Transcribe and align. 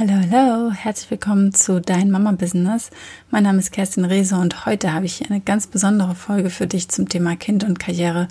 Hallo, 0.00 0.12
hallo, 0.12 0.70
herzlich 0.70 1.10
willkommen 1.10 1.52
zu 1.52 1.80
Dein 1.80 2.12
Mama 2.12 2.30
Business. 2.30 2.90
Mein 3.32 3.42
Name 3.42 3.58
ist 3.58 3.72
Kerstin 3.72 4.04
Rehse 4.04 4.36
und 4.36 4.64
heute 4.64 4.92
habe 4.92 5.06
ich 5.06 5.28
eine 5.28 5.40
ganz 5.40 5.66
besondere 5.66 6.14
Folge 6.14 6.50
für 6.50 6.68
dich 6.68 6.88
zum 6.88 7.08
Thema 7.08 7.34
Kind 7.34 7.64
und 7.64 7.80
Karriere. 7.80 8.28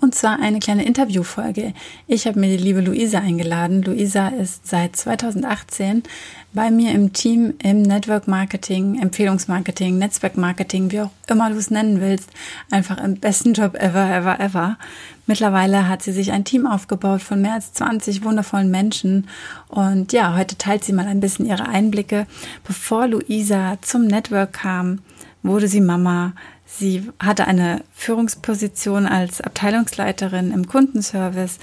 Und 0.00 0.14
zwar 0.14 0.38
eine 0.38 0.60
kleine 0.60 0.84
Interviewfolge. 0.84 1.74
Ich 2.06 2.26
habe 2.26 2.38
mir 2.38 2.56
die 2.56 2.62
liebe 2.62 2.80
Luisa 2.80 3.18
eingeladen. 3.18 3.82
Luisa 3.82 4.28
ist 4.28 4.66
seit 4.66 4.94
2018 4.94 6.04
bei 6.52 6.70
mir 6.70 6.92
im 6.92 7.12
Team 7.12 7.54
im 7.62 7.82
Network 7.82 8.28
Marketing, 8.28 9.00
Empfehlungsmarketing, 9.00 9.98
Netzwerkmarketing, 9.98 10.92
wie 10.92 11.00
auch 11.00 11.10
immer 11.26 11.50
du 11.50 11.56
es 11.56 11.70
nennen 11.70 12.00
willst. 12.00 12.30
Einfach 12.70 13.02
im 13.02 13.16
besten 13.16 13.54
Job 13.54 13.74
ever, 13.74 14.08
ever, 14.08 14.38
ever. 14.38 14.78
Mittlerweile 15.26 15.88
hat 15.88 16.02
sie 16.02 16.12
sich 16.12 16.32
ein 16.32 16.44
Team 16.44 16.66
aufgebaut 16.66 17.20
von 17.20 17.42
mehr 17.42 17.54
als 17.54 17.72
20 17.74 18.24
wundervollen 18.24 18.70
Menschen. 18.70 19.28
Und 19.68 20.12
ja, 20.12 20.36
heute 20.36 20.56
teilt 20.56 20.84
sie 20.84 20.92
mal 20.92 21.06
ein 21.06 21.20
bisschen 21.20 21.44
ihre 21.44 21.68
Einblicke. 21.68 22.26
Bevor 22.64 23.08
Luisa 23.08 23.78
zum 23.82 24.06
Network 24.06 24.54
kam, 24.54 25.00
wurde 25.42 25.68
sie 25.68 25.80
Mama. 25.80 26.34
Sie 26.66 27.10
hatte 27.18 27.46
eine 27.46 27.82
Führungsposition 27.92 29.06
als 29.06 29.40
Abteilungsleiterin 29.40 30.52
im 30.52 30.66
Kundenservice 30.66 31.58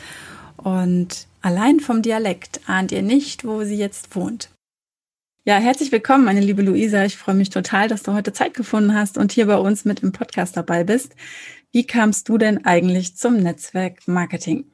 und 0.58 1.28
allein 1.42 1.80
vom 1.80 2.02
Dialekt 2.02 2.62
ahnt 2.68 2.92
ihr 2.92 3.02
nicht, 3.02 3.46
wo 3.46 3.64
sie 3.64 3.78
jetzt 3.78 4.16
wohnt. 4.16 4.50
Ja, 5.48 5.58
herzlich 5.58 5.92
willkommen, 5.92 6.26
meine 6.26 6.40
liebe 6.40 6.64
Luisa. 6.64 7.06
Ich 7.06 7.18
freue 7.18 7.36
mich 7.36 7.52
total, 7.52 7.88
dass 7.88 8.02
du 8.02 8.14
heute 8.14 8.34
Zeit 8.34 8.56
gefunden 8.56 8.96
hast 8.96 9.18
und 9.18 9.32
hier 9.32 9.46
bei 9.46 9.58
uns 9.58 9.86
mit 9.86 10.02
im 10.02 10.12
Podcast 10.12 10.58
dabei 10.58 10.84
bist. 10.84 11.16
Wie 11.72 11.86
kamst 11.86 12.30
du 12.30 12.40
denn 12.40 12.66
eigentlich 12.66 13.16
zum 13.16 13.38
Netzwerk 13.38 14.08
Marketing? 14.08 14.72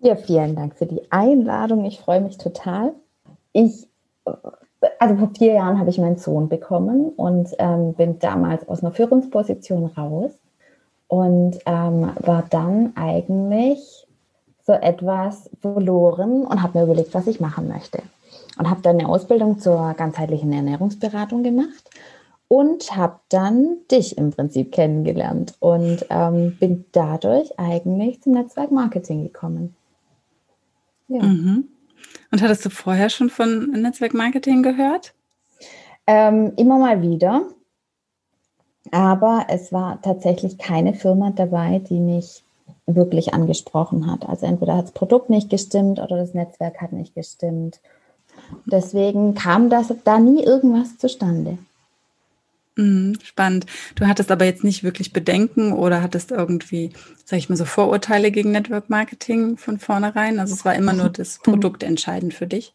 Ja, 0.00 0.16
vielen 0.16 0.56
Dank 0.56 0.76
für 0.76 0.86
die 0.86 1.00
Einladung. 1.12 1.84
Ich 1.84 2.00
freue 2.00 2.20
mich 2.20 2.38
total. 2.38 2.94
Ich, 3.52 3.86
also 4.98 5.16
vor 5.16 5.30
vier 5.36 5.54
Jahren 5.54 5.78
habe 5.78 5.90
ich 5.90 5.98
meinen 5.98 6.16
Sohn 6.16 6.48
bekommen 6.48 7.10
und 7.10 7.50
ähm, 7.58 7.94
bin 7.94 8.18
damals 8.18 8.68
aus 8.68 8.82
einer 8.82 8.92
Führungsposition 8.92 9.86
raus 9.86 10.32
und 11.08 11.58
ähm, 11.66 12.10
war 12.20 12.44
dann 12.50 12.92
eigentlich 12.96 14.06
so 14.66 14.72
etwas 14.72 15.50
verloren 15.60 16.46
und 16.46 16.62
habe 16.62 16.78
mir 16.78 16.84
überlegt, 16.84 17.14
was 17.14 17.26
ich 17.26 17.40
machen 17.40 17.68
möchte. 17.68 18.02
Und 18.58 18.70
habe 18.70 18.82
dann 18.82 18.98
eine 18.98 19.08
Ausbildung 19.08 19.58
zur 19.58 19.94
ganzheitlichen 19.94 20.52
Ernährungsberatung 20.52 21.42
gemacht 21.42 21.90
und 22.48 22.96
habe 22.96 23.18
dann 23.28 23.78
dich 23.90 24.16
im 24.16 24.30
Prinzip 24.30 24.72
kennengelernt 24.72 25.54
und 25.60 26.06
ähm, 26.08 26.56
bin 26.58 26.84
dadurch 26.92 27.58
eigentlich 27.58 28.22
zum 28.22 28.32
Netzwerk 28.32 28.70
Marketing 28.70 29.24
gekommen. 29.24 29.74
Ja. 31.08 31.22
Mhm. 31.22 31.68
Und 32.30 32.42
hattest 32.42 32.64
du 32.64 32.70
vorher 32.70 33.10
schon 33.10 33.30
von 33.30 33.70
Netzwerk 33.70 34.14
Marketing 34.14 34.62
gehört? 34.62 35.14
Ähm, 36.06 36.52
immer 36.56 36.78
mal 36.78 37.00
wieder. 37.02 37.42
Aber 38.90 39.46
es 39.48 39.72
war 39.72 40.02
tatsächlich 40.02 40.58
keine 40.58 40.94
Firma 40.94 41.30
dabei, 41.30 41.78
die 41.78 42.00
mich 42.00 42.42
wirklich 42.86 43.32
angesprochen 43.32 44.10
hat. 44.10 44.28
Also 44.28 44.46
entweder 44.46 44.76
hat 44.76 44.84
das 44.84 44.92
Produkt 44.92 45.30
nicht 45.30 45.48
gestimmt 45.48 45.98
oder 45.98 46.16
das 46.16 46.34
Netzwerk 46.34 46.80
hat 46.80 46.92
nicht 46.92 47.14
gestimmt. 47.14 47.80
Deswegen 48.66 49.34
kam 49.34 49.70
das 49.70 49.92
da 50.04 50.18
nie 50.18 50.42
irgendwas 50.42 50.98
zustande. 50.98 51.58
Mhm, 52.76 53.18
spannend. 53.22 53.66
Du 53.94 54.06
hattest 54.06 54.32
aber 54.32 54.44
jetzt 54.44 54.64
nicht 54.64 54.82
wirklich 54.82 55.12
Bedenken 55.12 55.72
oder 55.72 56.02
hattest 56.02 56.32
irgendwie, 56.32 56.92
sag 57.24 57.38
ich 57.38 57.48
mal, 57.48 57.56
so 57.56 57.64
Vorurteile 57.64 58.32
gegen 58.32 58.50
Network 58.50 58.90
Marketing 58.90 59.56
von 59.56 59.78
vornherein? 59.78 60.40
Also 60.40 60.54
es 60.54 60.64
war 60.64 60.74
immer 60.74 60.92
nur 60.92 61.08
das 61.08 61.38
Produkt 61.42 61.84
entscheidend 61.84 62.34
für 62.34 62.48
dich? 62.48 62.74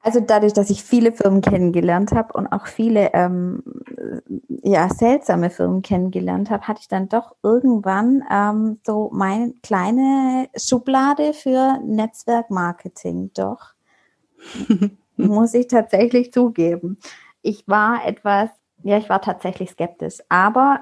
Also 0.00 0.20
dadurch, 0.20 0.52
dass 0.52 0.70
ich 0.70 0.84
viele 0.84 1.12
Firmen 1.12 1.40
kennengelernt 1.40 2.12
habe 2.12 2.32
und 2.32 2.46
auch 2.46 2.66
viele 2.68 3.10
ähm, 3.12 3.62
ja, 4.62 4.88
seltsame 4.88 5.50
Firmen 5.50 5.82
kennengelernt 5.82 6.48
habe, 6.48 6.66
hatte 6.68 6.80
ich 6.80 6.88
dann 6.88 7.08
doch 7.08 7.34
irgendwann 7.42 8.22
ähm, 8.30 8.78
so 8.86 9.10
meine 9.12 9.52
kleine 9.62 10.48
Schublade 10.56 11.34
für 11.34 11.80
Netzwerkmarketing. 11.84 13.32
Doch, 13.34 13.74
muss 15.16 15.54
ich 15.54 15.66
tatsächlich 15.66 16.32
zugeben 16.32 16.98
ich 17.46 17.66
war 17.68 18.04
etwas, 18.04 18.50
ja, 18.82 18.98
ich 18.98 19.08
war 19.08 19.22
tatsächlich 19.22 19.70
skeptisch. 19.70 20.18
Aber 20.28 20.80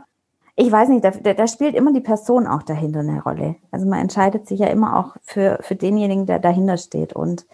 ich 0.57 0.71
weiß 0.71 0.89
nicht, 0.89 1.05
da, 1.05 1.11
da, 1.11 1.47
spielt 1.47 1.75
immer 1.75 1.93
die 1.93 2.01
Person 2.01 2.47
auch 2.47 2.63
dahinter 2.63 3.01
eine 3.01 3.23
Rolle. 3.23 3.57
Also 3.71 3.87
man 3.87 4.01
entscheidet 4.01 4.47
sich 4.47 4.61
ja 4.61 4.69
immer 4.69 4.99
auch 4.99 5.17
für, 5.23 5.59
für 5.61 5.77
denjenigen, 5.77 6.27
der 6.27 6.39
dahinter 6.39 6.79
steht. 6.79 7.13
Und 7.13 7.47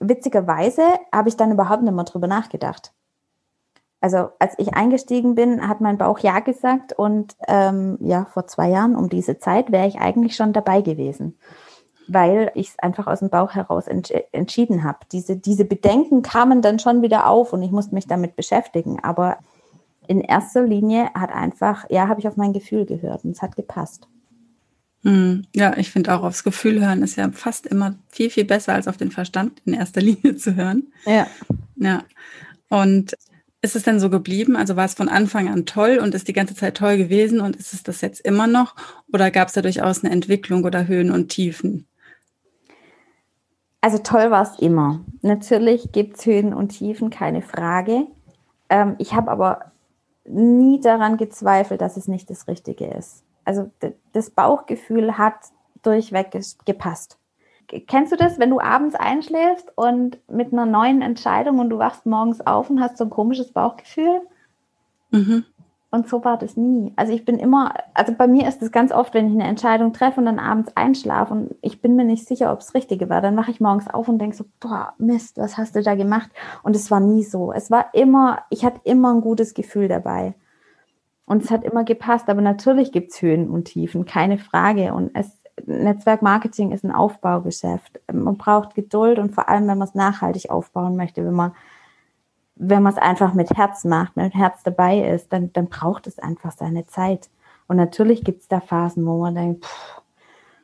witzigerweise 0.00 0.82
habe 1.12 1.28
ich 1.28 1.36
dann 1.36 1.52
überhaupt 1.52 1.82
nicht 1.82 1.94
mehr 1.94 2.04
drüber 2.04 2.26
nachgedacht. 2.26 2.92
Also 4.00 4.28
als 4.38 4.54
ich 4.58 4.74
eingestiegen 4.74 5.34
bin, 5.34 5.66
hat 5.66 5.80
mein 5.80 5.98
Bauch 5.98 6.18
ja 6.18 6.40
gesagt 6.40 6.92
und 6.92 7.36
ähm, 7.48 7.96
ja, 8.00 8.26
vor 8.26 8.46
zwei 8.46 8.68
Jahren 8.68 8.94
um 8.94 9.08
diese 9.08 9.38
Zeit 9.38 9.72
wäre 9.72 9.88
ich 9.88 9.98
eigentlich 9.98 10.36
schon 10.36 10.52
dabei 10.52 10.82
gewesen 10.82 11.36
weil 12.08 12.50
ich 12.54 12.68
es 12.70 12.78
einfach 12.78 13.06
aus 13.06 13.20
dem 13.20 13.30
Bauch 13.30 13.54
heraus 13.54 13.86
ents 13.86 14.10
entschieden 14.32 14.82
habe. 14.84 14.98
Diese, 15.12 15.36
diese 15.36 15.64
Bedenken 15.64 16.22
kamen 16.22 16.62
dann 16.62 16.78
schon 16.78 17.02
wieder 17.02 17.26
auf 17.26 17.52
und 17.52 17.62
ich 17.62 17.70
musste 17.70 17.94
mich 17.94 18.06
damit 18.06 18.34
beschäftigen. 18.36 18.98
Aber 19.02 19.38
in 20.06 20.20
erster 20.20 20.62
Linie 20.62 21.10
hat 21.14 21.30
einfach, 21.30 21.88
ja, 21.90 22.08
habe 22.08 22.20
ich 22.20 22.28
auf 22.28 22.36
mein 22.36 22.52
Gefühl 22.52 22.86
gehört 22.86 23.24
und 23.24 23.32
es 23.32 23.42
hat 23.42 23.56
gepasst. 23.56 24.08
Hm, 25.04 25.44
ja, 25.54 25.76
ich 25.76 25.90
finde 25.90 26.14
auch 26.14 26.24
aufs 26.24 26.42
Gefühl 26.42 26.80
hören 26.80 27.02
ist 27.02 27.16
ja 27.16 27.30
fast 27.30 27.66
immer 27.66 27.94
viel, 28.08 28.30
viel 28.30 28.44
besser 28.44 28.74
als 28.74 28.88
auf 28.88 28.96
den 28.96 29.12
Verstand 29.12 29.62
in 29.64 29.74
erster 29.74 30.00
Linie 30.02 30.36
zu 30.36 30.56
hören. 30.56 30.88
Ja. 31.04 31.26
Ja. 31.76 32.02
Und 32.68 33.14
ist 33.60 33.76
es 33.76 33.82
denn 33.82 34.00
so 34.00 34.10
geblieben? 34.10 34.56
Also 34.56 34.76
war 34.76 34.84
es 34.84 34.94
von 34.94 35.08
Anfang 35.08 35.48
an 35.48 35.66
toll 35.66 35.98
und 36.02 36.14
ist 36.14 36.28
die 36.28 36.32
ganze 36.32 36.54
Zeit 36.54 36.76
toll 36.76 36.96
gewesen 36.96 37.40
und 37.40 37.56
ist 37.56 37.72
es 37.72 37.82
das 37.82 38.00
jetzt 38.00 38.20
immer 38.20 38.46
noch? 38.46 38.76
Oder 39.12 39.30
gab 39.30 39.48
es 39.48 39.54
da 39.54 39.62
durchaus 39.62 40.04
eine 40.04 40.12
Entwicklung 40.12 40.64
oder 40.64 40.86
Höhen 40.86 41.10
und 41.10 41.28
Tiefen? 41.28 41.86
Also 43.80 43.98
toll 43.98 44.30
war 44.30 44.42
es 44.42 44.58
immer. 44.58 45.00
Natürlich 45.22 45.92
gibt 45.92 46.16
es 46.18 46.26
Höhen 46.26 46.52
und 46.52 46.70
Tiefen, 46.70 47.10
keine 47.10 47.42
Frage. 47.42 48.06
Ähm, 48.68 48.96
ich 48.98 49.14
habe 49.14 49.30
aber 49.30 49.72
nie 50.24 50.80
daran 50.80 51.16
gezweifelt, 51.16 51.80
dass 51.80 51.96
es 51.96 52.08
nicht 52.08 52.28
das 52.28 52.48
Richtige 52.48 52.86
ist. 52.86 53.24
Also 53.44 53.70
das 54.12 54.30
Bauchgefühl 54.30 55.16
hat 55.16 55.34
durchweg 55.82 56.38
gepasst. 56.64 57.18
Kennst 57.86 58.12
du 58.12 58.16
das, 58.16 58.38
wenn 58.38 58.50
du 58.50 58.60
abends 58.60 58.94
einschläfst 58.94 59.70
und 59.74 60.18
mit 60.28 60.52
einer 60.52 60.66
neuen 60.66 61.02
Entscheidung 61.02 61.58
und 61.58 61.70
du 61.70 61.78
wachst 61.78 62.06
morgens 62.06 62.46
auf 62.46 62.70
und 62.70 62.80
hast 62.80 62.96
so 62.96 63.04
ein 63.04 63.10
komisches 63.10 63.52
Bauchgefühl? 63.52 64.22
Mhm. 65.10 65.44
Und 65.90 66.06
so 66.06 66.22
war 66.22 66.36
das 66.36 66.56
nie. 66.56 66.92
Also 66.96 67.14
ich 67.14 67.24
bin 67.24 67.38
immer, 67.38 67.72
also 67.94 68.12
bei 68.12 68.26
mir 68.26 68.46
ist 68.46 68.60
es 68.60 68.70
ganz 68.70 68.92
oft, 68.92 69.14
wenn 69.14 69.26
ich 69.26 69.32
eine 69.32 69.48
Entscheidung 69.48 69.94
treffe 69.94 70.20
und 70.20 70.26
dann 70.26 70.38
abends 70.38 70.76
einschlafe 70.76 71.32
und 71.32 71.54
ich 71.62 71.80
bin 71.80 71.96
mir 71.96 72.04
nicht 72.04 72.28
sicher, 72.28 72.52
ob 72.52 72.60
es 72.60 72.74
richtige 72.74 73.08
war, 73.08 73.22
dann 73.22 73.34
mache 73.34 73.50
ich 73.50 73.60
morgens 73.60 73.88
auf 73.88 74.06
und 74.06 74.18
denke 74.18 74.36
so, 74.36 74.44
boah, 74.60 74.92
Mist, 74.98 75.38
was 75.38 75.56
hast 75.56 75.74
du 75.76 75.82
da 75.82 75.94
gemacht? 75.94 76.30
Und 76.62 76.76
es 76.76 76.90
war 76.90 77.00
nie 77.00 77.24
so. 77.24 77.52
Es 77.52 77.70
war 77.70 77.94
immer, 77.94 78.40
ich 78.50 78.66
hatte 78.66 78.80
immer 78.84 79.14
ein 79.14 79.22
gutes 79.22 79.54
Gefühl 79.54 79.88
dabei. 79.88 80.34
Und 81.24 81.42
es 81.42 81.50
hat 81.50 81.64
immer 81.64 81.84
gepasst, 81.84 82.28
aber 82.28 82.42
natürlich 82.42 82.92
gibt 82.92 83.12
es 83.12 83.22
Höhen 83.22 83.48
und 83.48 83.64
Tiefen, 83.64 84.04
keine 84.04 84.36
Frage. 84.36 84.92
Und 84.92 85.10
es, 85.14 85.40
Netzwerkmarketing 85.64 86.70
ist 86.72 86.84
ein 86.84 86.92
Aufbaugeschäft. 86.92 88.00
Man 88.12 88.36
braucht 88.36 88.74
Geduld 88.74 89.18
und 89.18 89.34
vor 89.34 89.48
allem, 89.48 89.66
wenn 89.66 89.78
man 89.78 89.88
es 89.88 89.94
nachhaltig 89.94 90.50
aufbauen 90.50 90.96
möchte, 90.96 91.24
wenn 91.24 91.34
man 91.34 91.52
wenn 92.58 92.82
man 92.82 92.92
es 92.92 92.98
einfach 92.98 93.34
mit 93.34 93.50
Herz 93.56 93.84
macht, 93.84 94.16
mit 94.16 94.34
Herz 94.34 94.62
dabei 94.62 95.00
ist, 95.00 95.32
dann, 95.32 95.52
dann 95.52 95.68
braucht 95.68 96.06
es 96.06 96.18
einfach 96.18 96.52
seine 96.52 96.86
Zeit. 96.86 97.30
Und 97.68 97.76
natürlich 97.76 98.24
gibt 98.24 98.42
es 98.42 98.48
da 98.48 98.60
Phasen, 98.60 99.06
wo 99.06 99.18
man 99.18 99.34
denkt, 99.34 99.64
pff, 99.64 100.02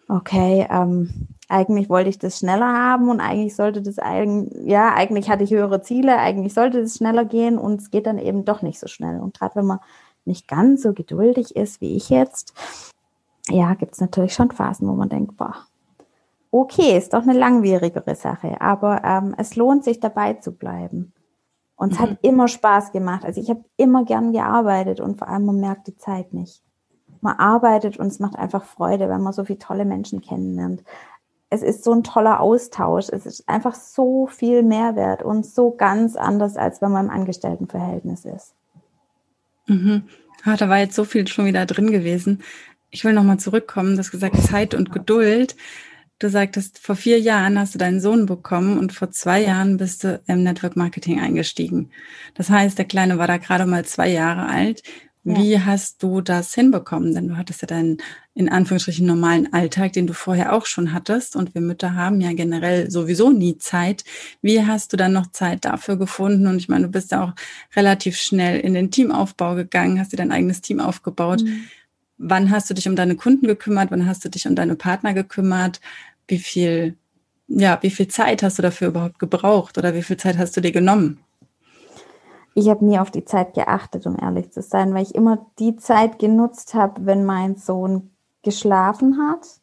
okay, 0.08 0.66
ähm, 0.70 1.28
eigentlich 1.48 1.88
wollte 1.88 2.10
ich 2.10 2.18
das 2.18 2.38
schneller 2.38 2.72
haben 2.72 3.08
und 3.08 3.20
eigentlich 3.20 3.54
sollte 3.54 3.82
das 3.82 3.98
eigentlich, 3.98 4.66
ja, 4.66 4.94
eigentlich 4.94 5.30
hatte 5.30 5.44
ich 5.44 5.50
höhere 5.50 5.82
Ziele, 5.82 6.18
eigentlich 6.18 6.54
sollte 6.54 6.82
das 6.82 6.96
schneller 6.96 7.24
gehen 7.24 7.58
und 7.58 7.80
es 7.80 7.90
geht 7.90 8.06
dann 8.06 8.18
eben 8.18 8.44
doch 8.44 8.62
nicht 8.62 8.80
so 8.80 8.86
schnell. 8.86 9.20
Und 9.20 9.38
gerade 9.38 9.56
wenn 9.56 9.66
man 9.66 9.80
nicht 10.24 10.48
ganz 10.48 10.82
so 10.82 10.92
geduldig 10.92 11.54
ist 11.56 11.80
wie 11.80 11.96
ich 11.96 12.10
jetzt, 12.10 12.54
ja, 13.48 13.74
gibt 13.74 13.92
es 13.92 14.00
natürlich 14.00 14.34
schon 14.34 14.50
Phasen, 14.50 14.88
wo 14.88 14.92
man 14.94 15.10
denkt, 15.10 15.36
boah, 15.36 15.54
okay, 16.50 16.96
ist 16.96 17.12
doch 17.14 17.22
eine 17.22 17.38
langwierigere 17.38 18.14
Sache, 18.14 18.60
aber 18.60 19.02
ähm, 19.04 19.34
es 19.38 19.56
lohnt 19.56 19.84
sich 19.84 20.00
dabei 20.00 20.34
zu 20.34 20.52
bleiben. 20.52 21.13
Und 21.76 21.92
es 21.92 21.98
mhm. 21.98 22.02
hat 22.02 22.18
immer 22.22 22.48
Spaß 22.48 22.92
gemacht. 22.92 23.24
Also 23.24 23.40
ich 23.40 23.50
habe 23.50 23.64
immer 23.76 24.04
gern 24.04 24.32
gearbeitet 24.32 25.00
und 25.00 25.18
vor 25.18 25.28
allem 25.28 25.46
man 25.46 25.60
merkt 25.60 25.86
die 25.86 25.96
Zeit 25.96 26.32
nicht. 26.32 26.62
Man 27.20 27.38
arbeitet 27.38 27.96
und 27.96 28.08
es 28.08 28.18
macht 28.18 28.36
einfach 28.36 28.64
Freude, 28.64 29.08
wenn 29.08 29.22
man 29.22 29.32
so 29.32 29.44
viele 29.44 29.58
tolle 29.58 29.84
Menschen 29.84 30.20
kennenlernt. 30.20 30.84
Es 31.50 31.62
ist 31.62 31.84
so 31.84 31.92
ein 31.92 32.04
toller 32.04 32.40
Austausch. 32.40 33.08
Es 33.10 33.26
ist 33.26 33.48
einfach 33.48 33.74
so 33.74 34.26
viel 34.26 34.62
Mehrwert 34.62 35.22
und 35.22 35.46
so 35.46 35.70
ganz 35.70 36.16
anders, 36.16 36.56
als 36.56 36.82
wenn 36.82 36.92
man 36.92 37.06
im 37.06 37.10
Angestelltenverhältnis 37.10 38.24
ist. 38.24 38.54
Mhm. 39.66 40.04
Ah, 40.44 40.56
da 40.56 40.68
war 40.68 40.78
jetzt 40.78 40.94
so 40.94 41.04
viel 41.04 41.26
schon 41.26 41.46
wieder 41.46 41.64
drin 41.64 41.90
gewesen. 41.90 42.42
Ich 42.90 43.04
will 43.04 43.14
nochmal 43.14 43.38
zurückkommen. 43.38 43.94
Du 43.94 43.98
hast 43.98 44.10
gesagt, 44.10 44.36
Zeit 44.42 44.74
und 44.74 44.92
Geduld. 44.92 45.56
Du 46.18 46.28
sagtest, 46.28 46.78
vor 46.78 46.94
vier 46.94 47.18
Jahren 47.18 47.58
hast 47.58 47.74
du 47.74 47.78
deinen 47.78 48.00
Sohn 48.00 48.26
bekommen 48.26 48.78
und 48.78 48.92
vor 48.92 49.10
zwei 49.10 49.42
Jahren 49.42 49.76
bist 49.76 50.04
du 50.04 50.20
im 50.26 50.42
Network 50.42 50.76
Marketing 50.76 51.20
eingestiegen. 51.20 51.90
Das 52.34 52.50
heißt, 52.50 52.78
der 52.78 52.84
Kleine 52.84 53.18
war 53.18 53.26
da 53.26 53.36
gerade 53.38 53.66
mal 53.66 53.84
zwei 53.84 54.10
Jahre 54.10 54.46
alt. 54.46 54.82
Wie 55.26 55.52
ja. 55.52 55.64
hast 55.64 56.02
du 56.02 56.20
das 56.20 56.54
hinbekommen? 56.54 57.14
Denn 57.14 57.28
du 57.28 57.36
hattest 57.38 57.62
ja 57.62 57.66
deinen, 57.66 57.96
in 58.34 58.50
Anführungsstrichen, 58.50 59.06
normalen 59.06 59.50
Alltag, 59.54 59.94
den 59.94 60.06
du 60.06 60.12
vorher 60.12 60.52
auch 60.52 60.66
schon 60.66 60.92
hattest. 60.92 61.34
Und 61.34 61.54
wir 61.54 61.62
Mütter 61.62 61.94
haben 61.94 62.20
ja 62.20 62.34
generell 62.34 62.90
sowieso 62.90 63.30
nie 63.30 63.56
Zeit. 63.56 64.04
Wie 64.42 64.64
hast 64.64 64.92
du 64.92 64.98
dann 64.98 65.14
noch 65.14 65.28
Zeit 65.32 65.64
dafür 65.64 65.96
gefunden? 65.96 66.46
Und 66.46 66.58
ich 66.58 66.68
meine, 66.68 66.84
du 66.84 66.90
bist 66.90 67.10
ja 67.10 67.24
auch 67.24 67.32
relativ 67.74 68.18
schnell 68.18 68.60
in 68.60 68.74
den 68.74 68.90
Teamaufbau 68.90 69.54
gegangen, 69.54 69.98
hast 69.98 70.12
dir 70.12 70.18
dein 70.18 70.32
eigenes 70.32 70.60
Team 70.60 70.78
aufgebaut. 70.78 71.42
Mhm. 71.42 71.64
Wann 72.26 72.50
hast 72.50 72.70
du 72.70 72.74
dich 72.74 72.88
um 72.88 72.96
deine 72.96 73.16
Kunden 73.16 73.46
gekümmert? 73.46 73.90
Wann 73.90 74.06
hast 74.06 74.24
du 74.24 74.30
dich 74.30 74.46
um 74.48 74.54
deine 74.54 74.76
Partner 74.76 75.12
gekümmert? 75.12 75.80
Wie 76.26 76.38
viel, 76.38 76.96
ja, 77.48 77.78
wie 77.82 77.90
viel 77.90 78.08
Zeit 78.08 78.42
hast 78.42 78.58
du 78.58 78.62
dafür 78.62 78.88
überhaupt 78.88 79.18
gebraucht? 79.18 79.76
Oder 79.76 79.94
wie 79.94 80.02
viel 80.02 80.16
Zeit 80.16 80.38
hast 80.38 80.56
du 80.56 80.60
dir 80.60 80.72
genommen? 80.72 81.20
ich 82.54 82.68
habe 82.68 82.84
nie 82.84 82.98
auf 82.98 83.10
die 83.10 83.24
Zeit 83.24 83.54
geachtet, 83.54 84.06
um 84.06 84.16
ehrlich 84.18 84.52
zu 84.52 84.62
sein, 84.62 84.94
weil 84.94 85.02
ich 85.02 85.14
immer 85.14 85.46
die 85.58 85.76
Zeit 85.76 86.18
genutzt 86.18 86.74
habe, 86.74 87.04
wenn 87.04 87.24
mein 87.24 87.56
Sohn 87.56 88.10
geschlafen 88.42 89.18
hat. 89.18 89.60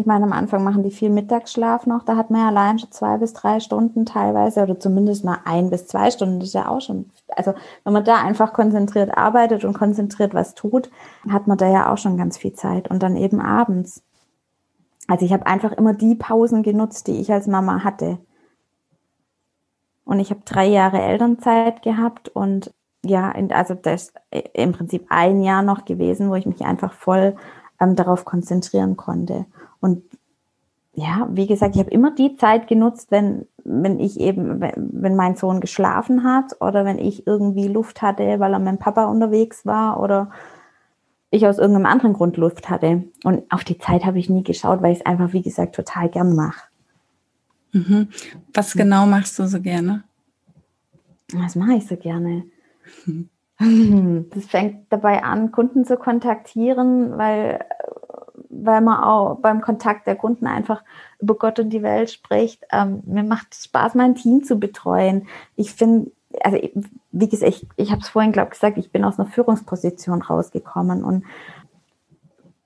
Ich 0.00 0.06
meine, 0.06 0.24
am 0.24 0.32
Anfang 0.32 0.64
machen 0.64 0.82
die 0.82 0.90
viel 0.90 1.10
Mittagsschlaf 1.10 1.84
noch. 1.84 2.04
Da 2.04 2.16
hat 2.16 2.30
man 2.30 2.40
ja 2.40 2.48
allein 2.48 2.78
schon 2.78 2.90
zwei 2.90 3.18
bis 3.18 3.34
drei 3.34 3.60
Stunden 3.60 4.06
teilweise 4.06 4.62
oder 4.62 4.80
zumindest 4.80 5.26
mal 5.26 5.40
ein 5.44 5.68
bis 5.68 5.88
zwei 5.88 6.10
Stunden. 6.10 6.40
Das 6.40 6.48
ist 6.48 6.54
ja 6.54 6.68
auch 6.68 6.80
schon, 6.80 7.10
also 7.36 7.52
wenn 7.84 7.92
man 7.92 8.02
da 8.02 8.16
einfach 8.16 8.54
konzentriert 8.54 9.14
arbeitet 9.14 9.62
und 9.62 9.74
konzentriert 9.74 10.32
was 10.32 10.54
tut, 10.54 10.90
hat 11.28 11.46
man 11.46 11.58
da 11.58 11.68
ja 11.70 11.92
auch 11.92 11.98
schon 11.98 12.16
ganz 12.16 12.38
viel 12.38 12.54
Zeit. 12.54 12.88
Und 12.88 13.02
dann 13.02 13.14
eben 13.14 13.42
abends. 13.42 14.02
Also 15.06 15.26
ich 15.26 15.34
habe 15.34 15.44
einfach 15.46 15.72
immer 15.72 15.92
die 15.92 16.14
Pausen 16.14 16.62
genutzt, 16.62 17.06
die 17.06 17.20
ich 17.20 17.30
als 17.30 17.46
Mama 17.46 17.84
hatte. 17.84 18.16
Und 20.06 20.18
ich 20.18 20.30
habe 20.30 20.40
drei 20.46 20.66
Jahre 20.66 21.02
Elternzeit 21.02 21.82
gehabt 21.82 22.30
und 22.30 22.72
ja, 23.04 23.32
also 23.50 23.74
das 23.74 24.14
ist 24.30 24.48
im 24.54 24.72
Prinzip 24.72 25.06
ein 25.10 25.42
Jahr 25.42 25.62
noch 25.62 25.84
gewesen, 25.84 26.30
wo 26.30 26.36
ich 26.36 26.46
mich 26.46 26.62
einfach 26.62 26.94
voll 26.94 27.36
ähm, 27.80 27.96
darauf 27.96 28.24
konzentrieren 28.24 28.96
konnte. 28.96 29.44
Und 29.80 30.02
ja, 30.94 31.28
wie 31.32 31.46
gesagt, 31.46 31.76
ich 31.76 31.80
habe 31.80 31.90
immer 31.90 32.10
die 32.10 32.36
Zeit 32.36 32.66
genutzt, 32.66 33.10
wenn, 33.10 33.46
wenn 33.64 34.00
ich 34.00 34.18
eben, 34.20 34.60
wenn 34.60 35.16
mein 35.16 35.36
Sohn 35.36 35.60
geschlafen 35.60 36.24
hat 36.24 36.60
oder 36.60 36.84
wenn 36.84 36.98
ich 36.98 37.26
irgendwie 37.26 37.68
Luft 37.68 38.02
hatte, 38.02 38.40
weil 38.40 38.52
er 38.52 38.58
mit 38.58 38.80
Papa 38.80 39.06
unterwegs 39.06 39.64
war 39.64 40.00
oder 40.00 40.30
ich 41.30 41.46
aus 41.46 41.58
irgendeinem 41.58 41.86
anderen 41.86 42.12
Grund 42.12 42.36
Luft 42.36 42.68
hatte. 42.68 43.04
Und 43.24 43.50
auf 43.50 43.64
die 43.64 43.78
Zeit 43.78 44.04
habe 44.04 44.18
ich 44.18 44.28
nie 44.28 44.42
geschaut, 44.42 44.82
weil 44.82 44.92
ich 44.92 45.00
es 45.00 45.06
einfach, 45.06 45.32
wie 45.32 45.42
gesagt, 45.42 45.76
total 45.76 46.08
gern 46.08 46.34
mache. 46.34 46.60
Mhm. 47.72 48.08
Was 48.52 48.72
genau 48.72 49.06
machst 49.06 49.38
du 49.38 49.46
so 49.46 49.60
gerne? 49.60 50.02
Was 51.32 51.54
mache 51.54 51.74
ich 51.74 51.86
so 51.86 51.96
gerne? 51.96 52.44
Das 53.62 54.46
fängt 54.46 54.86
dabei 54.88 55.22
an, 55.22 55.52
Kunden 55.52 55.84
zu 55.84 55.98
kontaktieren, 55.98 57.18
weil, 57.18 57.62
weil 58.50 58.80
man 58.80 59.02
auch 59.02 59.36
beim 59.36 59.60
Kontakt 59.60 60.06
der 60.06 60.16
Kunden 60.16 60.46
einfach 60.46 60.82
über 61.20 61.34
Gott 61.34 61.58
und 61.58 61.70
die 61.70 61.82
Welt 61.82 62.10
spricht. 62.10 62.66
Ähm, 62.72 63.02
mir 63.06 63.22
macht 63.22 63.48
es 63.52 63.64
Spaß, 63.64 63.94
mein 63.94 64.16
Team 64.16 64.44
zu 64.44 64.58
betreuen. 64.58 65.26
Ich 65.56 65.72
finde, 65.72 66.10
also 66.42 66.58
wie 67.12 67.28
gesagt, 67.28 67.52
ich, 67.52 67.66
ich 67.76 67.90
habe 67.90 68.02
es 68.02 68.08
vorhin, 68.08 68.32
glaube 68.32 68.48
ich, 68.48 68.60
gesagt, 68.60 68.78
ich 68.78 68.90
bin 68.90 69.04
aus 69.04 69.18
einer 69.18 69.28
Führungsposition 69.28 70.22
rausgekommen 70.22 71.04
und 71.04 71.24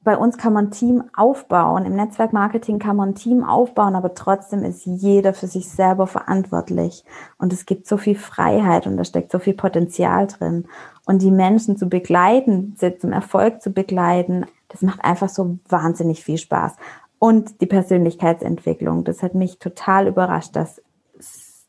bei 0.05 0.19
uns 0.19 0.37
kann 0.37 0.53
man 0.53 0.71
Team 0.71 1.05
aufbauen. 1.17 1.87
Im 1.87 1.97
Netzwerkmarketing 1.97 2.79
kann 2.79 2.97
man 2.97 3.11
ein 3.11 3.15
Team 3.15 3.43
aufbauen, 3.43 3.97
aber 3.97 4.15
trotzdem 4.15 4.63
ist 4.63 4.85
jeder 4.85 5.33
für 5.33 5.47
sich 5.47 5.71
selber 5.71 6.07
verantwortlich. 6.07 7.05
Und 7.39 7.55
es 7.55 7.65
gibt 7.65 7.87
so 7.87 7.97
viel 7.97 8.15
Freiheit 8.15 8.87
und 8.87 8.99
da 8.99 9.05
steckt 9.05 9.33
so 9.33 9.39
viel 9.39 9.55
Potenzial 9.55 10.27
drin. 10.27 10.67
Und 11.07 11.23
die 11.23 11.31
Menschen 11.31 11.79
zu 11.79 11.89
begleiten, 11.89 12.75
sie 12.79 12.99
zum 12.99 13.13
Erfolg 13.13 13.63
zu 13.63 13.71
begleiten, 13.71 14.45
das 14.75 14.83
macht 14.83 15.05
einfach 15.05 15.29
so 15.29 15.61
wahnsinnig 15.69 16.25
viel 16.25 16.37
Spaß. 16.37 16.75
Und 17.21 17.61
die 17.61 17.67
Persönlichkeitsentwicklung, 17.67 19.05
das 19.05 19.23
hat 19.23 19.37
mich 19.37 19.61
total 19.61 20.09
überrascht, 20.09 20.57
dass, 20.57 20.83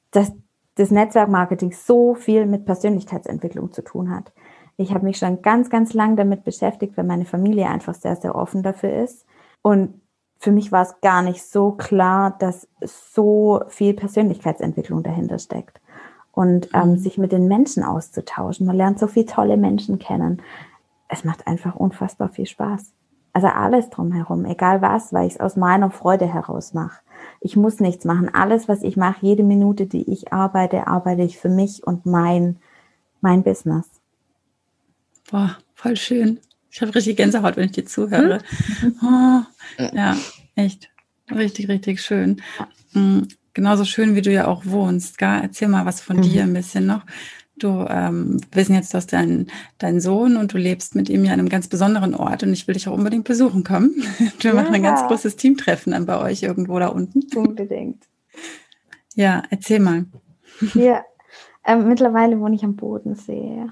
dass 0.09 0.33
das 0.73 0.89
Netzwerkmarketing 0.89 1.71
so 1.71 2.15
viel 2.15 2.47
mit 2.47 2.65
Persönlichkeitsentwicklung 2.65 3.71
zu 3.71 3.83
tun 3.83 4.09
hat. 4.09 4.33
Ich 4.75 4.91
habe 4.91 5.05
mich 5.05 5.19
schon 5.19 5.43
ganz, 5.43 5.69
ganz 5.69 5.93
lang 5.93 6.15
damit 6.15 6.43
beschäftigt, 6.45 6.97
weil 6.97 7.05
meine 7.05 7.25
Familie 7.25 7.67
einfach 7.67 7.93
sehr, 7.93 8.15
sehr 8.15 8.33
offen 8.33 8.63
dafür 8.63 9.03
ist. 9.03 9.27
Und 9.61 10.01
für 10.39 10.51
mich 10.51 10.71
war 10.71 10.81
es 10.81 10.99
gar 11.01 11.21
nicht 11.21 11.43
so 11.43 11.73
klar, 11.73 12.35
dass 12.39 12.67
so 12.81 13.61
viel 13.67 13.93
Persönlichkeitsentwicklung 13.93 15.03
dahinter 15.03 15.37
steckt. 15.37 15.79
Und 16.31 16.69
ähm, 16.73 16.89
mhm. 16.89 16.97
sich 16.97 17.19
mit 17.19 17.31
den 17.31 17.47
Menschen 17.47 17.83
auszutauschen. 17.83 18.65
Man 18.65 18.75
lernt 18.75 18.97
so 18.97 19.05
viele 19.05 19.27
tolle 19.27 19.57
Menschen 19.57 19.99
kennen. 19.99 20.41
Es 21.07 21.23
macht 21.23 21.47
einfach 21.47 21.75
unfassbar 21.75 22.29
viel 22.29 22.45
Spaß. 22.45 22.91
Also 23.33 23.47
alles 23.47 23.89
drumherum, 23.89 24.45
egal 24.45 24.81
was, 24.81 25.11
weil 25.11 25.27
ich 25.27 25.33
es 25.33 25.39
aus 25.39 25.57
meiner 25.57 25.91
Freude 25.91 26.25
heraus 26.25 26.73
mache. 26.73 27.01
Ich 27.41 27.55
muss 27.57 27.79
nichts 27.79 28.05
machen. 28.05 28.33
Alles, 28.33 28.69
was 28.69 28.81
ich 28.81 28.95
mache, 28.95 29.17
jede 29.21 29.43
Minute, 29.43 29.87
die 29.87 30.09
ich 30.09 30.31
arbeite, 30.31 30.87
arbeite 30.87 31.23
ich 31.23 31.37
für 31.37 31.49
mich 31.49 31.85
und 31.85 32.05
mein, 32.05 32.57
mein 33.19 33.43
Business. 33.43 33.89
Boah, 35.29 35.57
voll 35.73 35.97
schön. 35.97 36.39
Ich 36.71 36.81
habe 36.81 36.95
richtig 36.95 37.17
Gänsehaut, 37.17 37.57
wenn 37.57 37.65
ich 37.65 37.71
dir 37.71 37.85
zuhöre. 37.85 38.39
Hm? 38.79 38.95
Oh, 39.01 39.41
ja, 39.93 40.15
echt. 40.55 40.89
Richtig, 41.29 41.67
richtig 41.67 42.01
schön. 42.01 42.41
Mhm. 42.93 43.27
Genauso 43.53 43.85
schön, 43.85 44.15
wie 44.15 44.21
du 44.21 44.31
ja 44.31 44.47
auch 44.47 44.65
wohnst. 44.65 45.17
Gar, 45.17 45.41
erzähl 45.41 45.69
mal 45.69 45.85
was 45.85 46.01
von 46.01 46.17
mhm. 46.17 46.21
dir 46.21 46.43
ein 46.43 46.53
bisschen 46.53 46.85
noch. 46.85 47.03
Du 47.57 47.85
ähm, 47.89 48.41
wissen 48.51 48.75
jetzt, 48.75 48.93
dass 48.93 49.07
dein, 49.07 49.47
dein 49.77 50.01
Sohn 50.01 50.35
und 50.35 50.53
du 50.53 50.57
lebst 50.57 50.93
mit 50.93 51.09
ihm 51.09 51.23
ja 51.23 51.31
an 51.31 51.39
einem 51.39 51.49
ganz 51.49 51.69
besonderen 51.69 52.13
Ort 52.13 52.43
und 52.43 52.51
ich 52.51 52.67
will 52.67 52.73
dich 52.73 52.87
auch 52.87 52.93
unbedingt 52.93 53.25
besuchen 53.25 53.63
kommen. 53.63 53.95
Wir 54.39 54.53
ja. 54.53 54.53
machen 54.53 54.75
ein 54.75 54.83
ganz 54.83 55.07
großes 55.07 55.37
Teamtreffen 55.37 55.93
dann 55.93 56.05
bei 56.05 56.19
euch 56.19 56.43
irgendwo 56.43 56.77
da 56.79 56.87
unten. 56.87 57.21
Unbedingt. 57.35 58.03
Ja, 59.17 59.43
erzähl 59.49 59.79
mal. 59.79 60.05
Ja, 60.73 61.05
ähm, 61.65 61.87
mittlerweile 61.87 62.37
wohne 62.41 62.55
ich 62.55 62.65
am 62.65 62.75
Bodensee. 62.75 63.65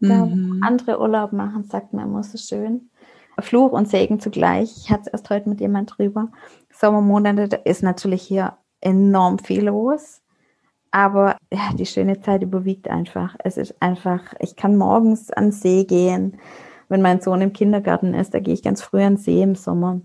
Da 0.00 0.24
mhm. 0.24 0.62
andere 0.62 0.98
Urlaub 0.98 1.32
machen, 1.32 1.64
sagt 1.64 1.92
man 1.92 2.06
immer 2.06 2.22
so 2.22 2.38
schön. 2.38 2.90
Fluch 3.38 3.72
und 3.72 3.88
Segen 3.88 4.20
zugleich. 4.20 4.74
Ich 4.78 4.90
hatte 4.90 5.02
es 5.06 5.12
erst 5.12 5.30
heute 5.30 5.48
mit 5.48 5.60
jemand 5.60 5.96
drüber. 5.96 6.28
Sommermonate, 6.72 7.48
da 7.48 7.56
ist 7.58 7.82
natürlich 7.82 8.22
hier 8.22 8.56
enorm 8.80 9.38
viel 9.38 9.66
los. 9.66 10.19
Aber 10.90 11.36
ja, 11.52 11.70
die 11.74 11.86
schöne 11.86 12.20
Zeit 12.20 12.42
überwiegt 12.42 12.88
einfach. 12.88 13.36
Es 13.44 13.56
ist 13.56 13.80
einfach, 13.80 14.34
ich 14.40 14.56
kann 14.56 14.76
morgens 14.76 15.30
an 15.30 15.46
den 15.46 15.52
See 15.52 15.84
gehen. 15.84 16.38
Wenn 16.88 17.02
mein 17.02 17.20
Sohn 17.20 17.40
im 17.40 17.52
Kindergarten 17.52 18.14
ist, 18.14 18.34
da 18.34 18.40
gehe 18.40 18.54
ich 18.54 18.62
ganz 18.62 18.82
früh 18.82 19.02
an 19.02 19.14
den 19.14 19.22
See 19.22 19.42
im 19.42 19.54
Sommer 19.54 20.00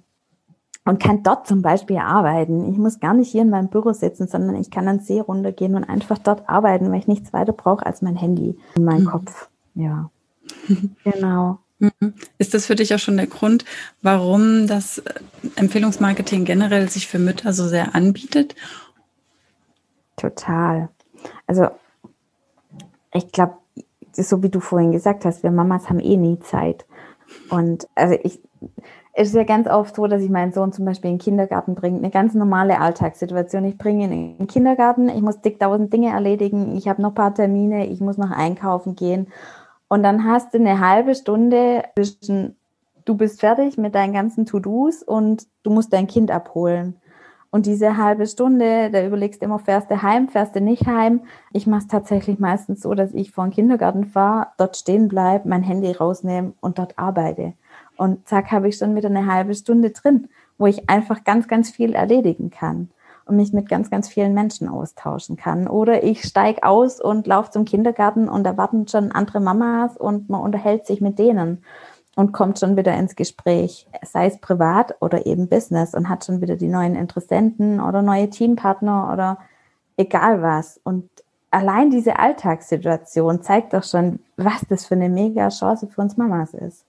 und 0.86 1.02
kann 1.02 1.24
dort 1.24 1.48
zum 1.48 1.62
Beispiel 1.62 1.98
arbeiten. 1.98 2.72
Ich 2.72 2.78
muss 2.78 3.00
gar 3.00 3.14
nicht 3.14 3.32
hier 3.32 3.42
in 3.42 3.50
meinem 3.50 3.70
Büro 3.70 3.92
sitzen, 3.92 4.28
sondern 4.28 4.56
ich 4.56 4.70
kann 4.70 4.88
an 4.88 5.00
den 5.00 5.06
See 5.06 5.20
runtergehen 5.20 5.76
und 5.76 5.84
einfach 5.84 6.20
dort 6.20 6.48
arbeiten, 6.48 6.92
weil 6.92 7.00
ich 7.00 7.08
nichts 7.08 7.34
weiter 7.34 7.54
brauche 7.54 7.86
als 7.86 8.02
mein 8.02 8.16
Handy 8.16 8.56
und 8.76 8.86
meinen 8.86 9.04
mhm. 9.04 9.10
Kopf. 9.10 9.50
Ja, 9.74 10.12
genau. 11.04 11.60
Mhm. 11.80 12.14
Ist 12.38 12.54
das 12.54 12.68
für 12.68 12.76
dich 12.76 12.94
auch 12.94 13.00
schon 13.00 13.18
der 13.18 13.28
Grund, 13.28 13.66
warum 14.02 14.68
das 14.68 15.00
äh, 15.00 15.14
Empfehlungsmarketing 15.56 16.46
generell 16.46 16.88
sich 16.90 17.08
für 17.08 17.20
Mütter 17.20 17.52
so 17.52 17.68
sehr 17.68 17.96
anbietet? 17.96 18.56
Total. 20.16 20.90
Also 21.48 21.68
ich 23.14 23.32
glaube, 23.32 23.56
so 24.14 24.44
wie 24.44 24.50
du 24.50 24.60
vorhin 24.60 24.92
gesagt 24.92 25.26
hast, 25.26 25.44
wir 25.44 25.52
Mamas 25.52 25.90
haben 25.90 26.00
eh 26.00 26.18
nie 26.18 26.40
Zeit. 26.40 26.86
Und 27.50 27.88
also 27.96 28.16
ich, 28.24 28.42
es 29.14 29.30
ist 29.30 29.36
ja 29.36 29.44
ganz 29.44 29.68
oft 29.68 29.96
so, 29.96 30.08
dass 30.08 30.22
ich 30.22 30.30
meinen 30.30 30.52
Sohn 30.52 30.74
zum 30.74 30.86
Beispiel 30.86 31.12
in 31.12 31.18
den 31.18 31.24
Kindergarten 31.24 31.76
bringe. 31.76 31.98
Eine 31.98 32.10
ganz 32.10 32.34
normale 32.34 32.80
Alltagssituation. 32.80 33.66
Ich 33.66 33.78
bringe 33.78 34.06
ihn 34.06 34.12
in 34.12 34.38
den 34.38 34.48
Kindergarten, 34.48 35.10
ich 35.10 35.22
muss 35.22 35.42
dick 35.42 35.60
tausend 35.60 35.92
Dinge 35.94 36.12
erledigen, 36.12 36.76
ich 36.76 36.88
habe 36.88 37.02
noch 37.02 37.12
ein 37.12 37.16
paar 37.16 37.34
Termine, 37.34 37.88
ich 37.88 38.02
muss 38.02 38.18
noch 38.18 38.32
einkaufen 38.32 38.96
gehen. 38.96 39.28
Und 39.88 40.04
dann 40.04 40.26
hast 40.26 40.54
du 40.54 40.58
eine 40.58 40.80
halbe 40.80 41.16
Stunde 41.16 41.84
zwischen, 41.96 42.56
du 43.06 43.16
bist 43.16 43.40
fertig 43.40 43.78
mit 43.78 43.96
deinen 43.96 44.14
ganzen 44.14 44.46
To-Dos 44.46 45.04
und 45.04 45.48
du 45.64 45.72
musst 45.72 45.94
dein 45.94 46.08
Kind 46.08 46.32
abholen. 46.32 46.96
Und 47.56 47.68
diese 47.68 47.96
halbe 47.96 48.28
Stunde, 48.28 48.90
da 48.92 49.06
überlegst 49.06 49.42
du 49.42 49.46
immer, 49.46 49.60
fährst 49.60 49.90
du 49.90 50.02
heim, 50.02 50.28
fährst 50.28 50.58
du 50.58 50.60
nicht 50.60 50.88
heim. 50.88 51.22
Ich 51.54 51.66
mache 51.68 51.84
es 51.84 51.88
tatsächlich 51.88 52.38
meistens 52.38 52.82
so, 52.82 52.94
dass 52.94 53.14
ich 53.14 53.32
vor 53.32 53.46
den 53.46 53.54
Kindergarten 53.54 54.04
fahre, 54.04 54.48
dort 54.58 54.76
stehen 54.76 55.08
bleibe, 55.08 55.48
mein 55.48 55.64
Handy 55.64 55.90
rausnehme 55.94 56.52
und 56.60 56.80
dort 56.80 57.00
arbeite. 57.00 57.54
Und 57.96 58.28
zack, 58.28 58.52
habe 58.52 58.68
ich 58.68 58.76
schon 58.76 58.94
wieder 58.98 59.08
eine 59.08 59.32
halbe 59.32 59.56
Stunde 59.56 59.92
drin, 59.92 60.28
wo 60.58 60.68
ich 60.68 60.90
einfach 60.90 61.24
ganz, 61.24 61.48
ganz 61.48 61.70
viel 61.70 61.94
erledigen 61.94 62.50
kann 62.50 62.90
und 63.24 63.38
mich 63.38 63.54
mit 63.54 63.70
ganz, 63.70 63.90
ganz 63.90 64.10
vielen 64.10 64.34
Menschen 64.34 64.68
austauschen 64.68 65.38
kann. 65.38 65.70
Oder 65.70 66.04
ich 66.04 66.24
steige 66.24 66.64
aus 66.64 67.00
und 67.00 67.26
laufe 67.26 67.52
zum 67.52 67.64
Kindergarten 67.64 68.28
und 68.28 68.44
da 68.44 68.58
warten 68.58 68.86
schon 68.90 69.14
andere 69.14 69.40
Mamas 69.40 69.96
und 69.96 70.30
man 70.30 70.42
unterhält 70.42 70.86
sich 70.86 71.00
mit 71.00 71.20
denen. 71.20 71.64
Und 72.16 72.32
kommt 72.32 72.60
schon 72.60 72.78
wieder 72.78 72.96
ins 72.98 73.16
Gespräch, 73.16 73.88
sei 74.04 74.28
es 74.28 74.40
privat 74.40 74.96
oder 75.02 75.26
eben 75.26 75.50
Business 75.50 75.94
und 75.94 76.10
hat 76.10 76.26
schon 76.26 76.42
wieder 76.42 76.56
die 76.56 76.68
neuen 76.68 76.96
Interessenten 76.96 77.82
oder 77.82 78.02
neue 78.02 78.30
Teampartner 78.30 79.12
oder 79.14 79.38
egal 79.98 80.42
was. 80.42 80.80
Und 80.84 81.10
allein 81.52 81.92
diese 81.92 82.18
Alltagssituation 82.18 83.44
zeigt 83.44 83.74
doch 83.74 83.84
schon, 83.84 84.20
was 84.38 84.62
das 84.70 84.86
für 84.86 84.96
eine 84.96 85.10
mega 85.10 85.50
Chance 85.50 85.88
für 85.88 86.02
uns 86.02 86.18
Mamas 86.18 86.54
ist. 86.54 86.86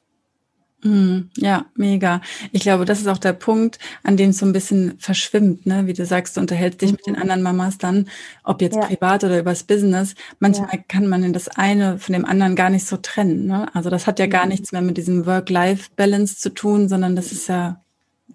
Mm, 0.87 1.31
ja, 1.37 1.67
mega. 1.75 2.21
Ich 2.53 2.63
glaube, 2.63 2.85
das 2.85 3.01
ist 3.01 3.09
auch 3.09 3.19
der 3.19 3.33
Punkt, 3.33 3.81
an 4.05 4.17
dem 4.17 4.31
es 4.31 4.39
so 4.39 4.47
ein 4.47 4.53
bisschen 4.53 4.95
verschwimmt, 4.99 5.67
ne? 5.67 5.87
Wie 5.89 5.95
du 5.95 6.07
sagst, 6.07 6.37
du 6.37 6.41
unterhältst 6.41 6.81
dich 6.81 6.91
mhm. 6.91 6.97
mit 6.97 7.07
den 7.07 7.15
mhm. 7.15 7.23
anderen 7.23 7.43
Mamas 7.43 7.79
dann, 7.79 8.09
ob 8.45 8.63
jetzt 8.63 8.77
ja. 8.77 8.83
privat 8.83 9.25
oder 9.25 9.41
übers 9.41 9.65
Business. 9.65 10.15
Manchmal 10.39 10.69
ja. 10.73 10.79
kann 10.87 11.09
man 11.09 11.25
in 11.25 11.33
das 11.33 11.49
eine 11.49 11.99
von 11.99 12.13
dem 12.13 12.25
anderen 12.25 12.55
gar 12.55 12.71
nicht 12.71 12.87
so 12.87 12.99
trennen. 12.99 13.47
Ne? 13.47 13.67
Also 13.75 13.91
das 13.91 14.07
hat 14.07 14.21
ja 14.21 14.29
gar 14.29 14.45
mhm. 14.45 14.51
nichts 14.51 14.71
mehr 14.71 14.83
mit 14.83 14.97
diesem 14.97 15.27
Work-Life-Balance 15.27 16.37
zu 16.37 16.51
tun, 16.51 16.89
sondern 16.89 17.17
das 17.17 17.33
ist 17.33 17.49
ja 17.49 17.81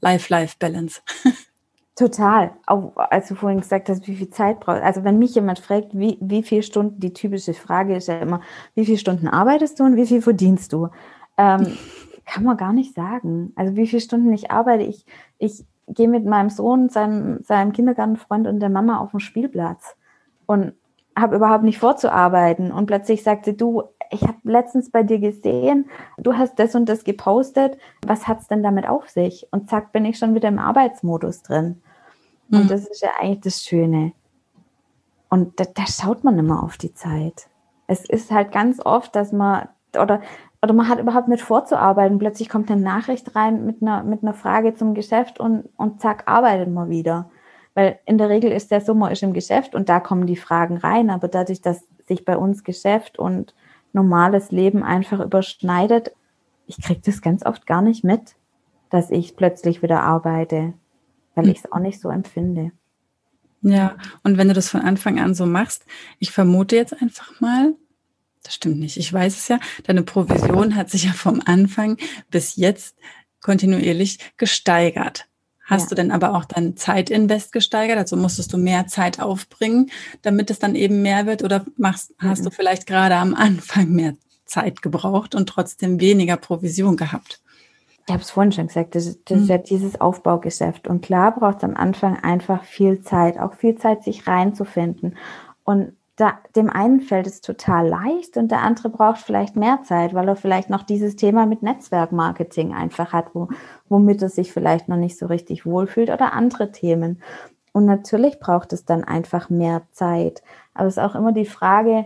Life-Life-Balance. 0.02 1.02
Total. 1.96 2.52
Auch 2.66 2.94
als 2.98 3.30
du 3.30 3.36
vorhin 3.36 3.62
gesagt 3.62 3.88
hast, 3.88 4.08
wie 4.08 4.16
viel 4.16 4.30
Zeit 4.30 4.60
brauchst. 4.60 4.82
Also 4.82 5.06
wenn 5.06 5.20
mich 5.20 5.36
jemand 5.36 5.60
fragt, 5.60 5.98
wie, 5.98 6.18
wie 6.20 6.44
viele 6.44 6.64
Stunden, 6.64 7.00
die 7.00 7.14
typische 7.14 7.54
Frage 7.54 7.96
ist 7.96 8.08
ja 8.08 8.20
immer, 8.20 8.42
wie 8.76 8.86
viele 8.86 8.98
Stunden 8.98 9.28
arbeitest 9.28 9.80
du 9.80 9.84
und 9.84 9.96
wie 9.96 10.08
viel 10.08 10.22
verdienst 10.22 10.74
du? 10.74 10.90
Ähm, 11.38 11.78
kann 12.26 12.44
man 12.44 12.58
gar 12.58 12.74
nicht 12.74 12.96
sagen. 12.96 13.54
Also 13.56 13.76
wie 13.76 13.88
viele 13.88 14.02
Stunden 14.02 14.32
ich 14.34 14.52
arbeite. 14.52 14.84
Ich, 14.84 15.06
ich 15.38 15.66
gehe 15.88 16.08
mit 16.08 16.26
meinem 16.26 16.50
Sohn, 16.50 16.90
seinem, 16.90 17.44
seinem 17.44 17.72
Kindergartenfreund 17.74 18.48
und 18.48 18.60
der 18.60 18.70
Mama 18.70 19.00
auf 19.00 19.12
den 19.12 19.20
Spielplatz 19.20 19.96
und 20.46 20.74
habe 21.18 21.36
überhaupt 21.36 21.64
nicht 21.64 21.80
vorzuarbeiten. 21.80 22.72
Und 22.72 22.86
plötzlich 22.86 23.24
sagt 23.24 23.46
sie, 23.46 23.58
du, 23.58 23.84
ich 24.12 24.24
habe 24.24 24.38
letztens 24.44 24.92
bei 24.92 25.04
dir 25.04 25.20
gesehen, 25.20 25.90
du 26.18 26.34
hast 26.34 26.60
das 26.60 26.76
und 26.76 26.88
das 26.88 27.04
gepostet. 27.04 27.78
Was 28.06 28.28
hat 28.28 28.40
es 28.40 28.48
denn 28.48 28.64
damit 28.64 28.88
auf 28.88 29.10
sich? 29.10 29.48
Und 29.52 29.70
zack, 29.70 29.92
bin 29.92 30.06
ich 30.06 30.18
schon 30.18 30.36
wieder 30.36 30.50
im 30.50 30.60
Arbeitsmodus 30.60 31.44
drin. 31.44 31.82
Mhm. 32.50 32.62
Und 32.62 32.72
das 32.72 32.88
ist 32.88 33.02
ja 33.02 33.10
eigentlich 33.20 33.42
das 33.42 33.64
Schöne. 33.64 34.14
Und 35.30 35.60
da, 35.60 35.66
da 35.74 35.88
schaut 35.88 36.24
man 36.24 36.38
immer 36.38 36.64
auf 36.64 36.78
die 36.78 36.94
Zeit. 36.94 37.48
Es 37.88 38.08
ist 38.08 38.32
halt 38.32 38.52
ganz 38.52 38.80
oft, 38.86 39.16
dass 39.16 39.32
man, 39.32 39.68
oder 39.98 40.22
oder 40.62 40.74
man 40.74 40.88
hat 40.88 41.00
überhaupt 41.00 41.28
nicht 41.28 41.44
vorzuarbeiten. 41.44 42.20
Plötzlich 42.20 42.48
kommt 42.48 42.70
eine 42.70 42.82
Nachricht 42.82 43.36
rein 43.36 43.66
mit 43.66 43.82
einer, 43.82 44.04
mit 44.04 44.22
einer 44.22 44.34
Frage 44.34 44.76
zum 44.76 44.94
Geschäft 44.94 45.40
und, 45.40 45.68
und 45.76 46.02
zack, 46.02 46.24
arbeitet 46.28 46.70
man 46.70 46.90
wieder. 46.90 47.32
Weil 47.74 48.00
in 48.06 48.18
der 48.18 48.30
Regel 48.30 48.52
ist 48.52 48.70
der 48.70 48.82
so, 48.82 48.94
man 48.94 49.12
ist 49.12 49.24
im 49.24 49.34
Geschäft 49.34 49.74
und 49.74 49.90
da 49.90 50.00
kommen 50.00 50.28
die 50.28 50.36
Fragen 50.36 50.78
rein. 50.78 51.10
Aber 51.10 51.28
dadurch, 51.28 51.62
dass 51.62 51.84
sich 52.08 52.26
bei 52.26 52.38
uns 52.38 52.64
Geschäft 52.64 53.18
und 53.18 53.56
normales 53.94 54.52
Leben 54.52 54.84
einfach 54.84 55.20
überschneidet, 55.20 56.12
ich 56.68 56.82
kriege 56.82 57.02
das 57.04 57.22
ganz 57.22 57.46
oft 57.46 57.66
gar 57.66 57.82
nicht 57.82 58.04
mit, 58.04 58.36
dass 58.90 59.10
ich 59.10 59.36
plötzlich 59.36 59.82
wieder 59.82 60.04
arbeite, 60.04 60.74
weil 61.34 61.46
hm. 61.46 61.52
ich 61.52 61.60
es 61.60 61.72
auch 61.72 61.80
nicht 61.80 62.00
so 62.00 62.10
empfinde. 62.10 62.72
Ja, 63.64 63.96
und 64.24 64.38
wenn 64.38 64.48
du 64.48 64.54
das 64.54 64.70
von 64.70 64.82
Anfang 64.82 65.20
an 65.20 65.34
so 65.34 65.46
machst, 65.46 65.86
ich 66.20 66.32
vermute 66.32 66.76
jetzt 66.76 67.00
einfach 67.00 67.40
mal, 67.42 67.74
das 68.44 68.56
stimmt 68.56 68.80
nicht. 68.80 68.98
Ich 68.98 69.12
weiß 69.12 69.38
es 69.38 69.48
ja. 69.48 69.60
Deine 69.84 70.04
Provision 70.04 70.76
hat 70.76 70.90
sich 70.90 71.04
ja 71.04 71.14
vom 71.14 71.42
Anfang 71.46 71.98
bis 72.30 72.56
jetzt 72.56 72.98
kontinuierlich 73.42 74.20
gesteigert. 74.38 75.28
Hast 75.64 75.84
ja. 75.84 75.90
du 75.90 75.96
denn 75.96 76.12
aber 76.12 76.36
auch 76.36 76.46
dein 76.46 76.76
Zeitinvest 76.76 77.52
gesteigert? 77.52 77.98
Also 77.98 78.18
musstest 78.18 78.52
du 78.52 78.58
mehr 78.58 78.88
Zeit 78.88 79.20
aufbringen, 79.20 79.90
damit 80.22 80.50
es 80.50 80.60
dann 80.60 80.76
eben 80.76 81.02
mehr 81.02 81.26
wird? 81.26 81.44
Oder 81.44 81.66
machst, 81.78 82.12
mhm. 82.22 82.30
hast 82.30 82.46
du 82.46 82.50
vielleicht 82.50 82.88
gerade 82.88 83.16
am 83.16 83.34
Anfang 83.34 83.90
mehr 83.90 84.16
Zeit 84.46 84.82
gebraucht 84.82 85.34
und 85.34 85.48
trotzdem 85.48 86.00
weniger 86.00 86.36
Provision 86.36 86.98
gehabt? 86.98 87.42
Ich 88.06 88.14
habe 88.14 88.24
es 88.24 88.32
vorhin 88.32 88.52
schon 88.52 88.68
gesagt, 88.68 88.96
das, 88.96 89.18
das 89.24 89.38
mhm. 89.38 89.44
ist 89.44 89.50
ja 89.50 89.58
dieses 89.60 90.02
Aufbaugeschäft. 90.02 90.88
Und 90.88 91.02
klar 91.02 91.34
braucht 91.34 91.58
es 91.58 91.64
am 91.64 91.76
Anfang 91.76 92.18
einfach 92.22 92.64
viel 92.64 93.02
Zeit, 93.02 93.40
auch 93.40 93.54
viel 93.54 93.76
Zeit, 93.76 94.04
sich 94.04 94.28
reinzufinden. 94.28 95.16
Und 95.64 95.94
da, 96.22 96.38
dem 96.56 96.70
einen 96.70 97.02
fällt 97.02 97.26
es 97.26 97.42
total 97.42 97.88
leicht 97.88 98.38
und 98.38 98.52
der 98.52 98.62
andere 98.62 98.90
braucht 98.90 99.22
vielleicht 99.22 99.56
mehr 99.56 99.80
Zeit, 99.82 100.14
weil 100.14 100.28
er 100.28 100.36
vielleicht 100.36 100.70
noch 100.70 100.84
dieses 100.84 101.16
Thema 101.16 101.48
mit 101.48 101.64
Netzwerkmarketing 101.64 102.76
einfach 102.76 103.12
hat, 103.12 103.34
wo, 103.34 103.48
womit 103.90 104.22
er 104.22 104.30
sich 104.30 104.54
vielleicht 104.54 104.88
noch 104.88 104.98
nicht 104.98 105.18
so 105.18 105.26
richtig 105.26 105.66
wohlfühlt 105.66 106.12
oder 106.12 106.34
andere 106.34 106.72
Themen. 106.72 107.24
Und 107.74 107.86
natürlich 107.86 108.40
braucht 108.40 108.72
es 108.72 108.86
dann 108.86 109.04
einfach 109.04 109.50
mehr 109.50 109.82
Zeit. 109.94 110.44
Aber 110.76 110.88
es 110.88 110.98
ist 110.98 111.04
auch 111.04 111.16
immer 111.16 111.32
die 111.32 111.46
Frage, 111.46 112.06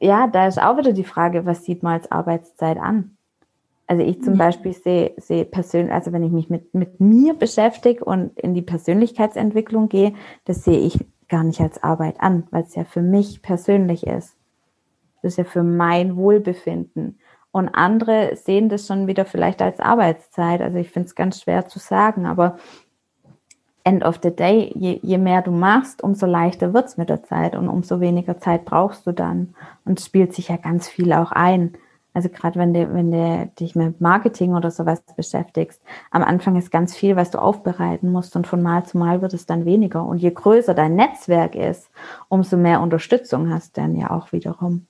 ja, 0.00 0.26
da 0.26 0.46
ist 0.46 0.62
auch 0.62 0.78
wieder 0.78 0.94
die 0.94 1.04
Frage, 1.04 1.44
was 1.44 1.64
sieht 1.64 1.82
man 1.82 1.94
als 1.94 2.10
Arbeitszeit 2.10 2.78
an? 2.78 3.14
Also 3.86 4.04
ich 4.04 4.22
zum 4.22 4.34
mhm. 4.34 4.38
Beispiel 4.38 4.72
sehe, 4.72 5.12
sehe 5.18 5.44
persönlich, 5.44 5.92
also 5.92 6.12
wenn 6.12 6.22
ich 6.22 6.32
mich 6.32 6.48
mit, 6.48 6.72
mit 6.72 6.98
mir 6.98 7.34
beschäftige 7.34 8.02
und 8.02 8.38
in 8.38 8.54
die 8.54 8.62
Persönlichkeitsentwicklung 8.62 9.90
gehe, 9.90 10.14
das 10.46 10.64
sehe 10.64 10.78
ich 10.78 10.98
gar 11.28 11.44
nicht 11.44 11.60
als 11.60 11.82
Arbeit 11.82 12.20
an, 12.20 12.46
weil 12.50 12.62
es 12.62 12.74
ja 12.74 12.84
für 12.84 13.02
mich 13.02 13.42
persönlich 13.42 14.06
ist. 14.06 14.36
Das 15.22 15.32
ist 15.32 15.36
ja 15.38 15.44
für 15.44 15.62
mein 15.62 16.16
Wohlbefinden. 16.16 17.18
Und 17.50 17.68
andere 17.68 18.36
sehen 18.36 18.68
das 18.68 18.86
schon 18.86 19.06
wieder 19.06 19.24
vielleicht 19.24 19.62
als 19.62 19.80
Arbeitszeit. 19.80 20.60
Also 20.60 20.78
ich 20.78 20.90
finde 20.90 21.06
es 21.06 21.14
ganz 21.14 21.40
schwer 21.40 21.66
zu 21.66 21.78
sagen, 21.78 22.26
aber 22.26 22.56
end 23.84 24.04
of 24.04 24.20
the 24.22 24.34
day, 24.34 24.70
je, 24.74 25.00
je 25.02 25.18
mehr 25.18 25.42
du 25.42 25.50
machst, 25.50 26.02
umso 26.02 26.26
leichter 26.26 26.74
wird 26.74 26.86
es 26.86 26.96
mit 26.98 27.08
der 27.08 27.22
Zeit 27.22 27.56
und 27.56 27.68
umso 27.68 28.00
weniger 28.00 28.38
Zeit 28.38 28.64
brauchst 28.64 29.06
du 29.06 29.12
dann. 29.12 29.54
Und 29.84 29.98
es 29.98 30.06
spielt 30.06 30.34
sich 30.34 30.48
ja 30.48 30.56
ganz 30.56 30.88
viel 30.88 31.12
auch 31.12 31.32
ein. 31.32 31.72
Also 32.14 32.28
gerade 32.28 32.58
wenn 32.58 32.74
du, 32.74 32.92
wenn 32.92 33.12
du 33.12 33.50
dich 33.60 33.76
mit 33.76 34.00
Marketing 34.00 34.54
oder 34.54 34.70
sowas 34.70 35.02
beschäftigst, 35.16 35.80
am 36.10 36.22
Anfang 36.22 36.56
ist 36.56 36.70
ganz 36.70 36.96
viel, 36.96 37.16
was 37.16 37.30
du 37.30 37.38
aufbereiten 37.38 38.10
musst 38.10 38.34
und 38.34 38.46
von 38.46 38.62
Mal 38.62 38.84
zu 38.86 38.98
Mal 38.98 39.22
wird 39.22 39.34
es 39.34 39.46
dann 39.46 39.64
weniger. 39.64 40.04
Und 40.04 40.18
je 40.18 40.30
größer 40.30 40.74
dein 40.74 40.96
Netzwerk 40.96 41.54
ist, 41.54 41.90
umso 42.28 42.56
mehr 42.56 42.80
Unterstützung 42.80 43.52
hast 43.52 43.76
du 43.76 43.82
dann 43.82 43.94
ja 43.94 44.10
auch 44.10 44.32
wiederum. 44.32 44.86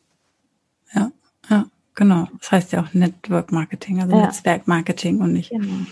Ja, 0.94 1.10
ja, 1.50 1.66
genau. 1.94 2.28
Das 2.38 2.52
heißt 2.52 2.72
ja 2.72 2.82
auch 2.82 2.94
Network 2.94 3.52
Marketing, 3.52 4.00
also 4.00 4.16
ja. 4.16 4.26
Netzwerkmarketing 4.26 5.20
und 5.20 5.32
nicht 5.32 5.50
genau. 5.50 5.87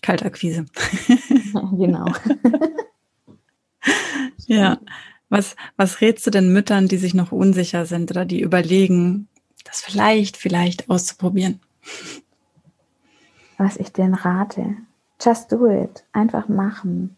Kaltakquise. 0.00 0.64
genau. 1.72 2.06
ja. 4.46 4.78
Was, 5.30 5.56
was 5.76 6.00
rätst 6.00 6.26
du 6.26 6.30
denn 6.30 6.52
Müttern, 6.52 6.88
die 6.88 6.96
sich 6.96 7.12
noch 7.12 7.32
unsicher 7.32 7.84
sind 7.84 8.10
oder 8.10 8.24
die 8.24 8.40
überlegen, 8.40 9.28
das 9.64 9.80
vielleicht, 9.80 10.36
vielleicht 10.36 10.88
auszuprobieren. 10.90 11.60
Was 13.56 13.76
ich 13.76 13.92
denen 13.92 14.14
rate, 14.14 14.76
just 15.20 15.50
do 15.50 15.66
it, 15.66 16.04
einfach 16.12 16.48
machen. 16.48 17.16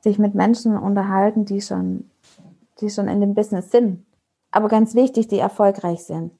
Sich 0.00 0.18
mit 0.18 0.34
Menschen 0.34 0.76
unterhalten, 0.76 1.44
die 1.44 1.60
schon, 1.60 2.10
die 2.80 2.90
schon 2.90 3.08
in 3.08 3.20
dem 3.20 3.34
Business 3.34 3.70
sind. 3.70 4.04
Aber 4.50 4.68
ganz 4.68 4.94
wichtig, 4.94 5.28
die 5.28 5.38
erfolgreich 5.38 6.04
sind. 6.04 6.32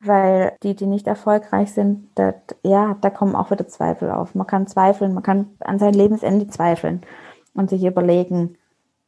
Weil 0.00 0.56
die, 0.62 0.74
die 0.74 0.86
nicht 0.86 1.06
erfolgreich 1.06 1.72
sind, 1.72 2.08
dat, 2.16 2.56
ja, 2.62 2.96
da 3.00 3.10
kommen 3.10 3.34
auch 3.34 3.50
wieder 3.50 3.66
Zweifel 3.66 4.10
auf. 4.10 4.34
Man 4.34 4.46
kann 4.46 4.66
zweifeln, 4.66 5.14
man 5.14 5.22
kann 5.22 5.56
an 5.60 5.78
sein 5.78 5.94
Lebensende 5.94 6.48
zweifeln 6.48 7.02
und 7.54 7.70
sich 7.70 7.84
überlegen, 7.84 8.58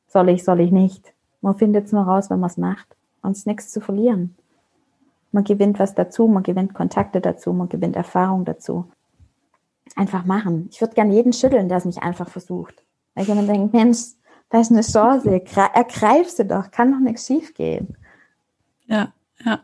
soll 0.06 0.30
ich, 0.30 0.44
soll 0.44 0.60
ich 0.60 0.70
nicht. 0.70 1.12
Man 1.40 1.56
findet 1.56 1.86
es 1.86 1.92
nur 1.92 2.04
raus, 2.04 2.30
wenn 2.30 2.40
man 2.40 2.50
es 2.50 2.56
macht. 2.56 2.96
Ist 3.32 3.46
nichts 3.46 3.70
zu 3.70 3.80
verlieren. 3.80 4.36
Man 5.32 5.44
gewinnt 5.44 5.78
was 5.78 5.94
dazu, 5.94 6.26
man 6.26 6.42
gewinnt 6.42 6.74
Kontakte 6.74 7.20
dazu, 7.20 7.52
man 7.52 7.68
gewinnt 7.68 7.96
Erfahrung 7.96 8.44
dazu. 8.44 8.90
Einfach 9.94 10.24
machen. 10.24 10.68
Ich 10.70 10.80
würde 10.80 10.94
gerne 10.94 11.14
jeden 11.14 11.32
schütteln, 11.32 11.68
der 11.68 11.78
es 11.78 11.84
nicht 11.84 12.02
einfach 12.02 12.28
versucht. 12.28 12.82
Weil 13.14 13.24
jemand 13.26 13.48
denkt, 13.48 13.72
Mensch, 13.74 13.98
da 14.50 14.60
ist 14.60 14.70
eine 14.70 14.82
Chance, 14.82 15.30
ergreif 15.30 16.30
sie 16.30 16.46
doch, 16.46 16.70
kann 16.70 16.92
doch 16.92 17.00
nichts 17.00 17.26
schief 17.26 17.54
gehen. 17.54 17.96
Ja, 18.86 19.12
ja. 19.44 19.60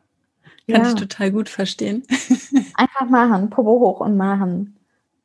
Kann 0.71 0.83
ja. 0.83 0.88
ich 0.88 0.94
total 0.94 1.30
gut 1.30 1.49
verstehen. 1.49 2.04
Einfach 2.75 3.09
machen, 3.09 3.50
Popo 3.50 3.80
hoch 3.80 4.00
und 4.00 4.16
machen. 4.16 4.76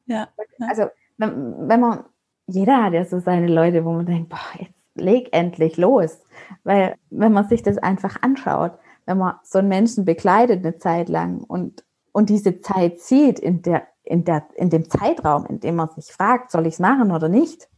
Ja. 0.06 0.28
Also, 0.60 0.88
wenn, 1.18 1.68
wenn 1.68 1.80
man, 1.80 2.04
jeder 2.48 2.84
hat 2.84 2.94
ja 2.94 3.06
so 3.06 3.20
seine 3.20 3.48
Leute, 3.48 3.86
wo 3.86 3.94
man 3.94 4.06
denkt, 4.06 4.30
boah, 4.30 4.60
leg 5.00 5.30
endlich 5.32 5.78
los. 5.78 6.20
Weil, 6.64 6.96
wenn 7.10 7.34
man 7.34 7.48
sich 7.48 7.64
das 7.64 7.78
einfach 7.78 8.22
anschaut, 8.22 8.74
wenn 9.06 9.18
man 9.18 9.36
so 9.44 9.60
einen 9.60 9.70
Menschen 9.70 10.06
begleitet 10.06 10.66
eine 10.66 10.78
Zeit 10.78 11.10
lang 11.10 11.44
und, 11.44 11.84
und 12.12 12.30
diese 12.30 12.62
Zeit 12.62 13.00
sieht 13.00 13.40
in, 13.40 13.62
der, 13.62 13.88
in, 14.04 14.24
der, 14.24 14.46
in 14.56 14.70
dem 14.70 14.90
Zeitraum, 14.90 15.46
in 15.46 15.60
dem 15.60 15.76
man 15.76 15.90
sich 15.90 16.12
fragt, 16.12 16.52
soll 16.52 16.68
ich 16.68 16.76
es 16.76 16.80
machen 16.80 17.12
oder 17.12 17.30
nicht, 17.30 17.70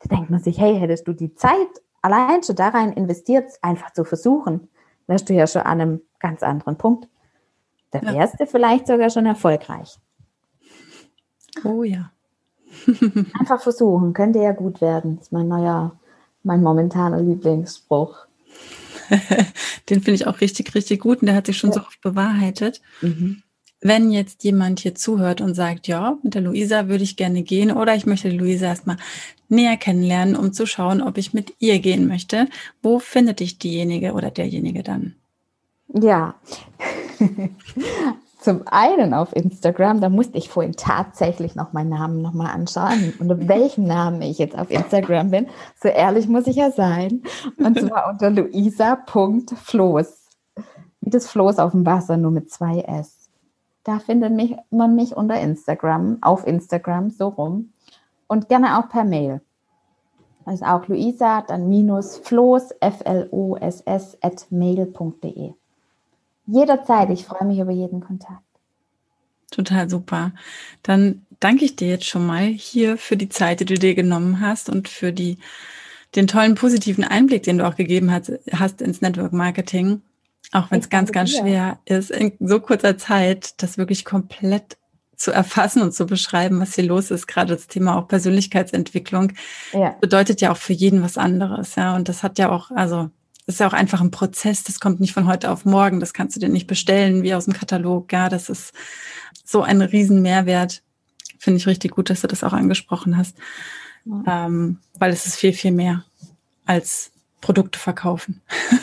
da 0.00 0.14
denkt 0.14 0.30
man 0.30 0.40
sich, 0.40 0.58
hey, 0.58 0.78
hättest 0.78 1.08
du 1.08 1.12
die 1.12 1.34
Zeit 1.34 1.68
allein 2.02 2.42
schon 2.42 2.56
da 2.56 2.68
rein 2.68 2.92
investiert, 2.92 3.50
einfach 3.62 3.92
zu 3.92 4.04
versuchen, 4.04 4.68
wärst 5.06 5.28
du 5.28 5.32
ja 5.32 5.46
schon 5.46 5.62
an 5.62 5.80
einem 5.80 6.00
ganz 6.18 6.42
anderen 6.42 6.76
Punkt. 6.76 7.08
Da 7.90 8.02
wärst 8.02 8.40
du 8.40 8.46
vielleicht 8.46 8.86
sogar 8.86 9.08
schon 9.08 9.24
erfolgreich. 9.24 9.98
Oh 11.64 11.82
ja. 11.82 12.10
Einfach 13.38 13.60
versuchen, 13.60 14.12
könnte 14.12 14.40
ja 14.40 14.52
gut 14.52 14.80
werden. 14.80 15.16
Das 15.16 15.26
ist 15.26 15.32
mein 15.32 15.48
neuer, 15.48 15.92
mein 16.44 16.62
momentaner 16.62 17.20
Lieblingsspruch. 17.20 18.26
Den 19.90 20.00
finde 20.00 20.14
ich 20.14 20.26
auch 20.26 20.40
richtig, 20.40 20.74
richtig 20.74 21.00
gut 21.00 21.20
und 21.20 21.26
der 21.26 21.34
hat 21.34 21.46
sich 21.46 21.58
schon 21.58 21.70
ja. 21.70 21.74
so 21.74 21.80
oft 21.80 22.00
bewahrheitet. 22.00 22.80
Mhm. 23.02 23.42
wenn 23.86 24.10
jetzt 24.10 24.44
jemand 24.44 24.80
hier 24.80 24.94
zuhört 24.94 25.42
und 25.42 25.52
sagt, 25.52 25.88
ja, 25.88 26.16
mit 26.22 26.34
der 26.34 26.40
Luisa 26.40 26.88
würde 26.88 27.04
ich 27.04 27.16
gerne 27.16 27.42
gehen 27.42 27.70
oder 27.70 27.94
ich 27.94 28.06
möchte 28.06 28.30
Luisa 28.30 28.66
erstmal 28.66 28.96
näher 29.50 29.76
kennenlernen, 29.76 30.36
um 30.36 30.54
zu 30.54 30.64
schauen, 30.66 31.02
ob 31.02 31.18
ich 31.18 31.34
mit 31.34 31.52
ihr 31.58 31.78
gehen 31.80 32.08
möchte, 32.08 32.48
wo 32.82 32.98
findet 32.98 33.40
dich 33.40 33.58
diejenige 33.58 34.14
oder 34.14 34.30
derjenige 34.30 34.82
dann? 34.82 35.16
Ja, 35.92 36.34
zum 38.44 38.62
einen 38.66 39.14
auf 39.14 39.34
Instagram, 39.34 40.00
da 40.00 40.08
musste 40.08 40.38
ich 40.38 40.48
vorhin 40.48 40.74
tatsächlich 40.76 41.54
noch 41.54 41.72
meinen 41.72 41.88
Namen 41.90 42.22
nochmal 42.22 42.54
anschauen, 42.54 43.14
unter 43.18 43.48
welchem 43.48 43.84
Namen 43.84 44.22
ich 44.22 44.38
jetzt 44.38 44.56
auf 44.56 44.70
Instagram 44.70 45.30
bin. 45.30 45.46
So 45.82 45.88
ehrlich 45.88 46.28
muss 46.28 46.46
ich 46.46 46.56
ja 46.56 46.70
sein. 46.70 47.22
Und 47.56 47.80
zwar 47.80 48.08
unter 48.10 48.30
luisa.floß. 48.30 50.20
Wie 51.00 51.10
das 51.10 51.28
Floß 51.28 51.58
auf 51.58 51.72
dem 51.72 51.84
Wasser, 51.84 52.16
nur 52.16 52.30
mit 52.30 52.50
zwei 52.50 52.80
S. 52.80 53.28
Da 53.82 53.98
findet 53.98 54.32
mich, 54.32 54.56
man 54.70 54.94
mich 54.94 55.16
unter 55.16 55.40
Instagram, 55.40 56.18
auf 56.22 56.46
Instagram, 56.46 57.10
so 57.10 57.28
rum. 57.28 57.72
Und 58.26 58.48
gerne 58.48 58.78
auch 58.78 58.88
per 58.88 59.04
Mail. 59.04 59.42
Ist 60.46 60.64
auch 60.64 60.86
Luisa, 60.88 61.42
dann 61.42 61.68
minus 61.68 62.18
floss, 62.18 62.70
F-L-O-S-S, 62.80 64.18
at 64.20 64.46
mail.de. 64.50 65.54
Jederzeit, 66.46 67.10
ich 67.10 67.24
freue 67.24 67.46
mich 67.48 67.58
über 67.58 67.72
jeden 67.72 68.00
Kontakt. 68.00 68.42
Total 69.50 69.88
super. 69.88 70.32
Dann 70.82 71.24
danke 71.40 71.64
ich 71.64 71.76
dir 71.76 71.88
jetzt 71.88 72.06
schon 72.06 72.26
mal 72.26 72.44
hier 72.46 72.96
für 72.96 73.16
die 73.16 73.28
Zeit, 73.28 73.60
die 73.60 73.64
du 73.64 73.74
dir 73.74 73.94
genommen 73.94 74.40
hast 74.40 74.68
und 74.68 74.88
für 74.88 75.12
die, 75.12 75.38
den 76.14 76.26
tollen 76.26 76.54
positiven 76.54 77.04
Einblick, 77.04 77.44
den 77.44 77.58
du 77.58 77.66
auch 77.66 77.76
gegeben 77.76 78.10
hast, 78.10 78.32
hast 78.52 78.82
ins 78.82 79.00
Network 79.00 79.32
Marketing. 79.32 80.02
Auch 80.52 80.70
wenn 80.70 80.80
es 80.80 80.90
ganz, 80.90 81.10
ganz 81.10 81.30
dir. 81.30 81.40
schwer 81.40 81.78
ist, 81.84 82.10
in 82.10 82.32
so 82.40 82.60
kurzer 82.60 82.98
Zeit 82.98 83.62
das 83.62 83.78
wirklich 83.78 84.04
komplett 84.04 84.76
zu 85.16 85.30
erfassen 85.30 85.82
und 85.82 85.94
zu 85.94 86.06
beschreiben, 86.06 86.60
was 86.60 86.74
hier 86.74 86.84
los 86.84 87.10
ist. 87.10 87.26
Gerade 87.26 87.54
das 87.54 87.66
Thema 87.66 87.96
auch 87.96 88.08
Persönlichkeitsentwicklung 88.08 89.32
ja. 89.72 89.96
bedeutet 90.00 90.40
ja 90.40 90.52
auch 90.52 90.56
für 90.56 90.72
jeden 90.72 91.02
was 91.02 91.16
anderes. 91.16 91.76
Ja, 91.76 91.96
und 91.96 92.08
das 92.08 92.22
hat 92.22 92.38
ja 92.38 92.50
auch, 92.50 92.70
also 92.70 93.10
ist 93.46 93.60
ja 93.60 93.68
auch 93.68 93.72
einfach 93.72 94.00
ein 94.00 94.10
Prozess. 94.10 94.64
Das 94.64 94.80
kommt 94.80 95.00
nicht 95.00 95.12
von 95.12 95.26
heute 95.26 95.50
auf 95.50 95.64
morgen. 95.64 96.00
Das 96.00 96.14
kannst 96.14 96.36
du 96.36 96.40
dir 96.40 96.48
nicht 96.48 96.66
bestellen 96.66 97.22
wie 97.22 97.34
aus 97.34 97.44
dem 97.44 97.54
Katalog. 97.54 98.12
Ja, 98.12 98.28
das 98.28 98.48
ist 98.48 98.72
so 99.44 99.62
ein 99.62 99.82
riesen 99.82 100.22
Mehrwert. 100.22 100.82
Finde 101.38 101.58
ich 101.58 101.66
richtig 101.66 101.92
gut, 101.92 102.08
dass 102.08 102.22
du 102.22 102.26
das 102.26 102.42
auch 102.42 102.54
angesprochen 102.54 103.18
hast, 103.18 103.36
ja. 104.06 104.46
ähm, 104.46 104.78
weil 104.98 105.12
es 105.12 105.26
ist 105.26 105.36
viel, 105.36 105.52
viel 105.52 105.72
mehr 105.72 106.04
als 106.64 107.10
Produkte 107.42 107.78
verkaufen. 107.78 108.40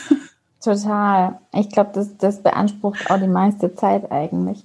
Total. 0.62 1.40
Ich 1.52 1.70
glaube, 1.70 1.90
das, 1.92 2.16
das 2.18 2.40
beansprucht 2.40 3.10
auch 3.10 3.18
die 3.18 3.26
meiste 3.26 3.74
Zeit 3.74 4.12
eigentlich, 4.12 4.62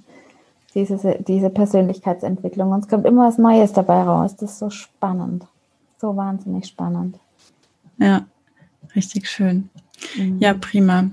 diese, 0.75 1.18
diese 1.27 1.50
Persönlichkeitsentwicklung. 1.50 2.72
Und 2.72 2.82
es 2.82 2.88
kommt 2.88 3.08
immer 3.08 3.27
was 3.27 3.39
Neues 3.39 3.74
dabei 3.74 4.04
raus. 4.04 4.36
Das 4.36 4.51
ist 4.51 4.60
so 4.60 4.70
spannend. 4.70 5.48
So 6.00 6.16
wahnsinnig 6.16 6.68
spannend. 6.68 7.18
Ja, 7.98 8.27
richtig 8.94 9.27
schön. 9.27 9.72
Mhm. 10.16 10.39
Ja, 10.39 10.54
prima. 10.54 11.12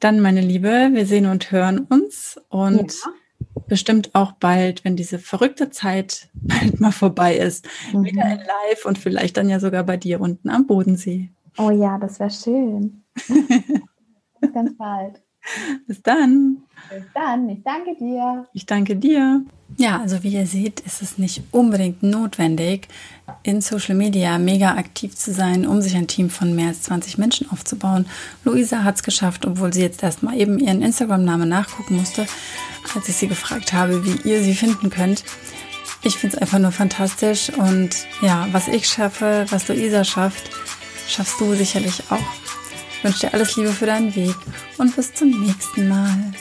Dann, 0.00 0.20
meine 0.20 0.40
Liebe, 0.40 0.90
wir 0.92 1.06
sehen 1.06 1.26
und 1.26 1.50
hören 1.50 1.80
uns 1.88 2.40
und 2.48 2.92
ja. 2.92 3.10
bestimmt 3.68 4.14
auch 4.14 4.32
bald, 4.32 4.84
wenn 4.84 4.96
diese 4.96 5.18
verrückte 5.18 5.70
Zeit 5.70 6.28
bald 6.34 6.80
mal 6.80 6.92
vorbei 6.92 7.36
ist, 7.36 7.66
mhm. 7.92 8.04
wieder 8.04 8.24
in 8.24 8.38
Live 8.38 8.84
und 8.84 8.98
vielleicht 8.98 9.36
dann 9.36 9.48
ja 9.48 9.60
sogar 9.60 9.84
bei 9.84 9.96
dir 9.96 10.20
unten 10.20 10.48
am 10.50 10.66
Bodensee. 10.66 11.30
Oh 11.58 11.70
ja, 11.70 11.98
das 11.98 12.18
wäre 12.18 12.30
schön. 12.30 13.04
Ganz 14.52 14.76
bald. 14.76 15.22
Bis 15.86 16.02
dann. 16.02 16.58
Bis 16.90 17.04
dann. 17.14 17.48
Ich 17.48 17.62
danke 17.62 17.94
dir. 17.96 18.46
Ich 18.52 18.66
danke 18.66 18.96
dir. 18.96 19.42
Ja, 19.76 20.00
also 20.00 20.22
wie 20.22 20.34
ihr 20.34 20.46
seht, 20.46 20.80
ist 20.80 21.02
es 21.02 21.18
nicht 21.18 21.42
unbedingt 21.50 22.02
notwendig, 22.02 22.88
in 23.42 23.60
Social 23.60 23.94
Media 23.94 24.38
mega 24.38 24.76
aktiv 24.76 25.16
zu 25.16 25.32
sein, 25.32 25.66
um 25.66 25.80
sich 25.80 25.96
ein 25.96 26.06
Team 26.06 26.30
von 26.30 26.54
mehr 26.54 26.68
als 26.68 26.82
20 26.82 27.18
Menschen 27.18 27.50
aufzubauen. 27.50 28.06
Luisa 28.44 28.84
hat 28.84 28.96
es 28.96 29.02
geschafft, 29.02 29.46
obwohl 29.46 29.72
sie 29.72 29.80
jetzt 29.80 30.02
erstmal 30.02 30.38
eben 30.38 30.58
ihren 30.58 30.82
Instagram-Namen 30.82 31.48
nachgucken 31.48 31.96
musste, 31.96 32.26
als 32.94 33.08
ich 33.08 33.16
sie 33.16 33.26
gefragt 33.26 33.72
habe, 33.72 34.04
wie 34.04 34.28
ihr 34.28 34.42
sie 34.42 34.54
finden 34.54 34.90
könnt. 34.90 35.24
Ich 36.02 36.18
finde 36.18 36.36
es 36.36 36.42
einfach 36.42 36.58
nur 36.58 36.72
fantastisch 36.72 37.50
und 37.50 37.90
ja, 38.20 38.46
was 38.52 38.68
ich 38.68 38.86
schaffe, 38.86 39.46
was 39.48 39.66
Luisa 39.68 40.04
schafft, 40.04 40.50
schaffst 41.08 41.40
du 41.40 41.54
sicherlich 41.54 42.02
auch. 42.10 42.44
Ich 43.04 43.10
wünsche 43.10 43.26
dir 43.26 43.34
alles 43.34 43.56
Liebe 43.56 43.70
für 43.70 43.84
deinen 43.84 44.14
Weg 44.14 44.34
und 44.78 44.96
bis 44.96 45.12
zum 45.12 45.28
nächsten 45.28 45.88
Mal. 45.88 46.32